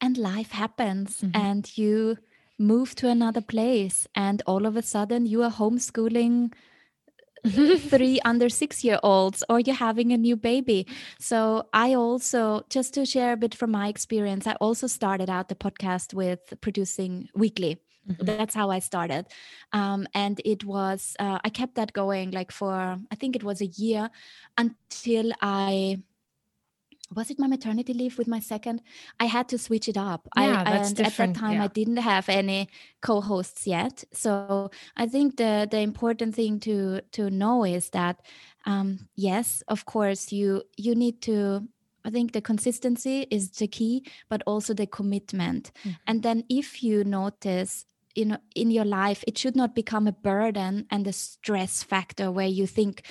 [0.00, 1.36] And life happens mm-hmm.
[1.36, 2.16] and you
[2.58, 6.52] move to another place and all of a sudden you are homeschooling
[7.46, 10.86] three under six year olds or you're having a new baby.
[11.18, 15.48] So I also, just to share a bit from my experience, I also started out
[15.48, 17.78] the podcast with producing weekly.
[18.08, 18.24] Mm-hmm.
[18.24, 19.26] That's how I started.
[19.72, 23.60] Um, and it was, uh, I kept that going like for, I think it was
[23.60, 24.10] a year
[24.56, 26.02] until I
[27.14, 28.82] was it my maternity leave with my second
[29.20, 31.30] i had to switch it up yeah, I, that's and different.
[31.30, 31.64] at that time yeah.
[31.64, 32.68] i didn't have any
[33.00, 38.20] co-hosts yet so i think the the important thing to to know is that
[38.66, 41.66] um, yes of course you you need to
[42.04, 45.90] i think the consistency is the key but also the commitment mm-hmm.
[46.06, 47.86] and then if you notice
[48.16, 52.32] you know in your life it should not become a burden and a stress factor
[52.32, 53.02] where you think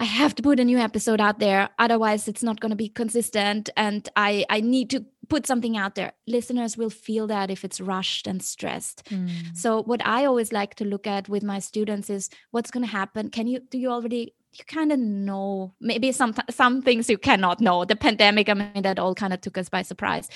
[0.00, 1.68] I have to put a new episode out there.
[1.78, 3.68] Otherwise, it's not going to be consistent.
[3.76, 6.12] And I, I need to put something out there.
[6.26, 9.04] Listeners will feel that if it's rushed and stressed.
[9.10, 9.54] Mm.
[9.54, 12.90] So, what I always like to look at with my students is what's going to
[12.90, 13.28] happen.
[13.28, 17.60] Can you, do you already, you kind of know, maybe some, some things you cannot
[17.60, 17.84] know.
[17.84, 20.30] The pandemic, I mean, that all kind of took us by surprise.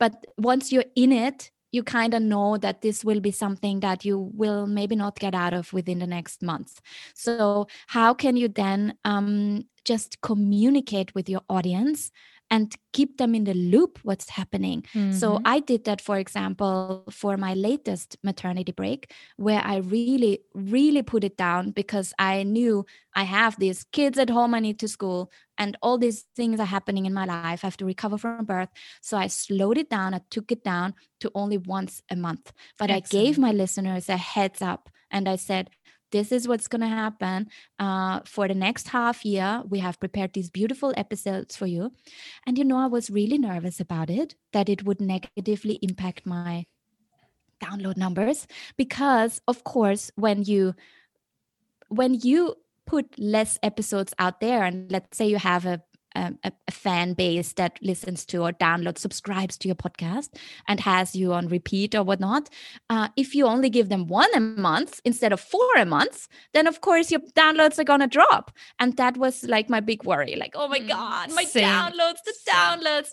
[0.00, 4.04] But once you're in it, you kind of know that this will be something that
[4.04, 6.80] you will maybe not get out of within the next month.
[7.14, 12.12] So, how can you then um, just communicate with your audience
[12.52, 14.82] and keep them in the loop what's happening.
[14.94, 15.12] Mm-hmm.
[15.20, 21.02] so i did that for example for my latest maternity break where i really really
[21.02, 22.84] put it down because i knew
[23.22, 26.66] i have these kids at home i need to school and all these things are
[26.76, 27.60] happening in my life.
[27.62, 28.70] I have to recover from birth.
[29.00, 30.14] So i slowed it down.
[30.14, 32.52] I took it down to only once a month.
[32.78, 33.22] But Excellent.
[33.22, 35.70] i gave my listeners a heads up and i said
[36.12, 37.48] this is what's going to happen
[37.78, 39.62] uh, for the next half year.
[39.68, 41.92] We have prepared these beautiful episodes for you.
[42.46, 46.66] And you know, I was really nervous about it, that it would negatively impact my
[47.62, 48.46] download numbers
[48.76, 50.74] because of course when you
[51.88, 52.56] when you
[52.86, 55.80] put less episodes out there and let's say you have a
[56.14, 60.30] a, a, fan base that listens to or downloads, subscribes to your podcast,
[60.68, 62.48] and has you on repeat or whatnot.
[62.90, 66.66] Uh, if you only give them one a month instead of four a month, then
[66.66, 68.50] of course your downloads are gonna drop.
[68.78, 70.36] And that was like my big worry.
[70.36, 71.64] Like, oh my mm, god, my Same.
[71.64, 73.08] downloads, the downloads.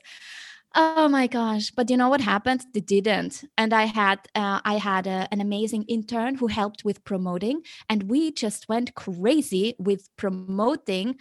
[0.75, 1.71] Oh my gosh!
[1.71, 2.63] But you know what happened?
[2.75, 7.03] They didn't, and I had uh, I had a, an amazing intern who helped with
[7.03, 11.15] promoting, and we just went crazy with promoting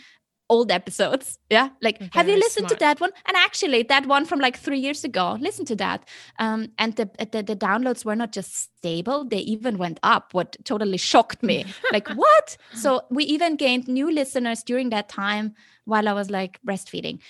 [0.50, 1.38] old episodes.
[1.50, 1.70] Yeah.
[1.82, 2.78] Like, Very have you listened smart.
[2.80, 3.10] to that one?
[3.26, 6.08] And actually, that one from like three years ago, listen to that.
[6.38, 10.56] Um, and the, the, the downloads were not just stable, they even went up, what
[10.64, 11.66] totally shocked me.
[11.92, 12.56] like, what?
[12.74, 17.20] So we even gained new listeners during that time while I was like breastfeeding.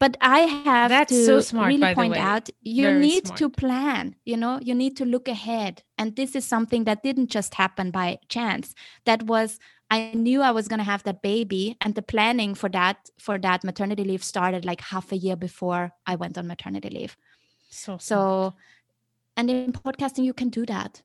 [0.00, 3.38] but i have That's to so smart, really point out you Very need smart.
[3.40, 7.30] to plan you know you need to look ahead and this is something that didn't
[7.30, 8.74] just happen by chance
[9.06, 9.58] that was
[9.90, 13.38] i knew i was going to have that baby and the planning for that for
[13.38, 17.16] that maternity leave started like half a year before i went on maternity leave.
[17.70, 18.54] So so
[19.36, 21.02] and in podcasting you can do that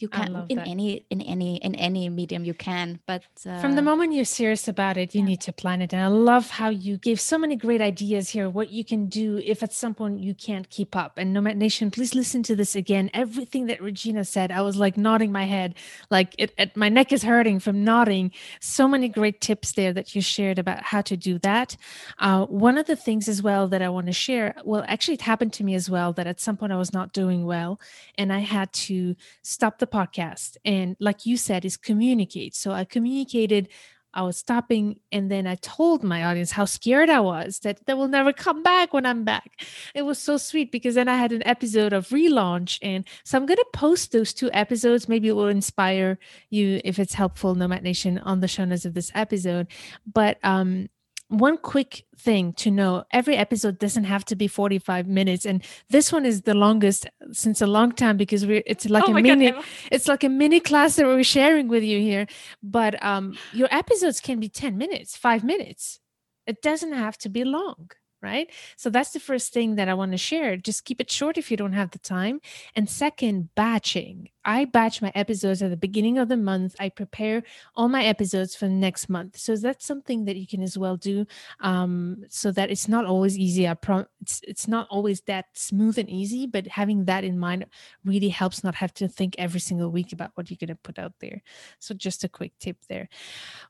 [0.00, 0.66] you can in that.
[0.66, 4.66] any in any in any medium you can but uh, from the moment you're serious
[4.68, 5.26] about it you yeah.
[5.26, 5.92] need to plan it.
[5.92, 9.40] And i love how you gave so many great ideas here what you can do
[9.44, 11.18] if at some point you can't keep up.
[11.18, 13.10] And nomad nation please listen to this again.
[13.14, 15.74] Everything that regina said i was like nodding my head.
[16.10, 18.32] Like it, it my neck is hurting from nodding.
[18.60, 21.76] So many great tips there that you shared about how to do that.
[22.18, 25.22] Uh, one of the things as well that i want to share well actually it
[25.22, 27.80] happened to me as well that at some point i was not doing well
[28.16, 32.54] and i had to stop the podcast and like you said is communicate.
[32.54, 33.68] So i communicated
[34.12, 37.94] i was stopping and then i told my audience how scared i was that they
[37.94, 39.60] will never come back when i'm back.
[39.94, 43.46] It was so sweet because then i had an episode of relaunch and so i'm
[43.46, 45.08] going to post those two episodes.
[45.08, 46.18] Maybe it will inspire
[46.50, 49.68] you if it's helpful nomad nation on the show notes of this episode.
[50.12, 50.88] But um
[51.30, 56.12] one quick thing to know every episode doesn't have to be 45 minutes and this
[56.12, 59.52] one is the longest since a long time because we're it's like oh a mini
[59.52, 62.26] God, it's like a mini class that we're sharing with you here
[62.62, 66.00] but um your episodes can be 10 minutes 5 minutes.
[66.46, 67.90] It doesn't have to be long
[68.22, 68.50] right?
[68.76, 70.56] So that's the first thing that I want to share.
[70.56, 72.40] Just keep it short if you don't have the time.
[72.76, 74.28] And second, batching.
[74.44, 76.74] I batch my episodes at the beginning of the month.
[76.80, 77.42] I prepare
[77.74, 79.36] all my episodes for next month.
[79.36, 81.26] So that's something that you can as well do,
[81.60, 83.68] um, so that it's not always easy.
[83.68, 87.66] I prom- it's it's not always that smooth and easy, but having that in mind
[88.04, 90.98] really helps not have to think every single week about what you're going to put
[90.98, 91.42] out there.
[91.78, 93.08] So just a quick tip there.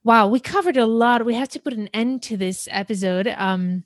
[0.04, 1.24] Wow, we covered a lot.
[1.24, 3.26] We have to put an end to this episode.
[3.26, 3.84] Um,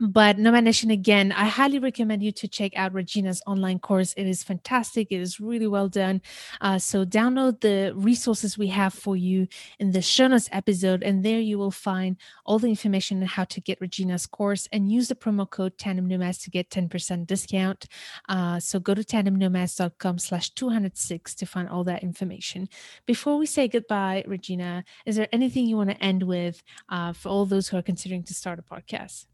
[0.00, 4.12] but Nomad Nation, again, I highly recommend you to check out Regina's online course.
[4.16, 5.08] It is fantastic.
[5.10, 6.22] It is really well done.
[6.60, 9.48] Uh, so download the resources we have for you
[9.80, 13.44] in the show notes episode, and there you will find all the information on how
[13.44, 17.86] to get Regina's course and use the promo code Tandem Nomads to get 10% discount.
[18.28, 22.68] Uh, so go to tandemnomads.com slash 206 to find all that information.
[23.04, 27.30] Before we say goodbye, Regina, is there anything you want to end with uh, for
[27.30, 29.26] all those who are considering to start a podcast?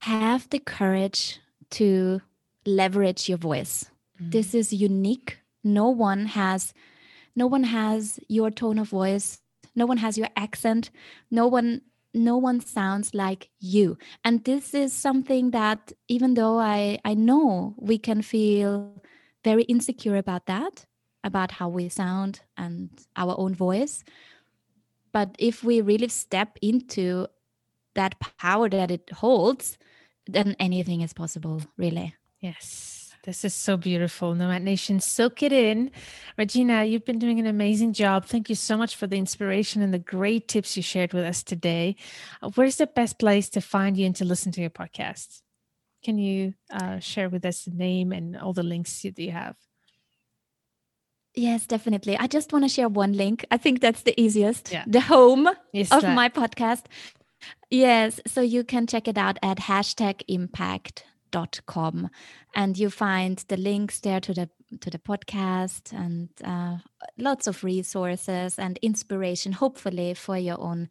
[0.00, 2.20] Have the courage to
[2.66, 3.86] leverage your voice.
[4.20, 4.30] Mm-hmm.
[4.30, 5.38] This is unique.
[5.64, 6.74] No one has
[7.34, 9.40] no one has your tone of voice.
[9.74, 10.90] No one has your accent.
[11.30, 11.82] No one
[12.14, 13.96] no one sounds like you.
[14.22, 19.02] And this is something that even though I I know we can feel
[19.44, 20.86] very insecure about that,
[21.24, 24.04] about how we sound and our own voice,
[25.12, 27.26] but if we really step into
[27.94, 29.78] that power that it holds,
[30.26, 32.14] then anything is possible, really.
[32.40, 33.02] Yes.
[33.24, 34.34] This is so beautiful.
[34.34, 35.92] Nomad Nation, soak it in.
[36.36, 38.24] Regina, you've been doing an amazing job.
[38.24, 41.44] Thank you so much for the inspiration and the great tips you shared with us
[41.44, 41.94] today.
[42.42, 45.42] Uh, where's the best place to find you and to listen to your podcast?
[46.04, 49.54] Can you uh, share with us the name and all the links that you have?
[51.34, 52.18] Yes, definitely.
[52.18, 53.44] I just want to share one link.
[53.52, 54.72] I think that's the easiest.
[54.72, 54.84] Yeah.
[54.86, 56.14] The home yes, of that.
[56.14, 56.86] my podcast.
[57.70, 62.10] Yes, so you can check it out at hashtag impact.com
[62.54, 66.78] and you find the links there to the to the podcast and uh,
[67.18, 70.88] lots of resources and inspiration hopefully for your own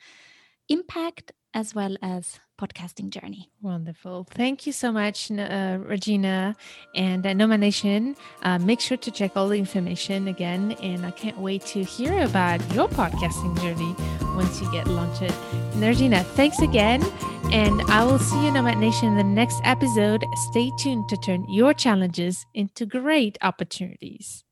[0.70, 3.50] impact as well as podcasting journey.
[3.62, 4.28] Wonderful.
[4.30, 6.56] Thank you so much, uh, Regina.
[6.96, 10.74] And uh, Nomad Nation, uh, make sure to check all the information again.
[10.84, 13.96] And I can't wait to hear about your podcasting journey
[14.36, 15.24] once you get launched.
[15.24, 17.04] And Regina, thanks again.
[17.52, 20.24] And I will see you, Nomad Nation, in the next episode.
[20.52, 24.44] Stay tuned to turn your challenges into great opportunities.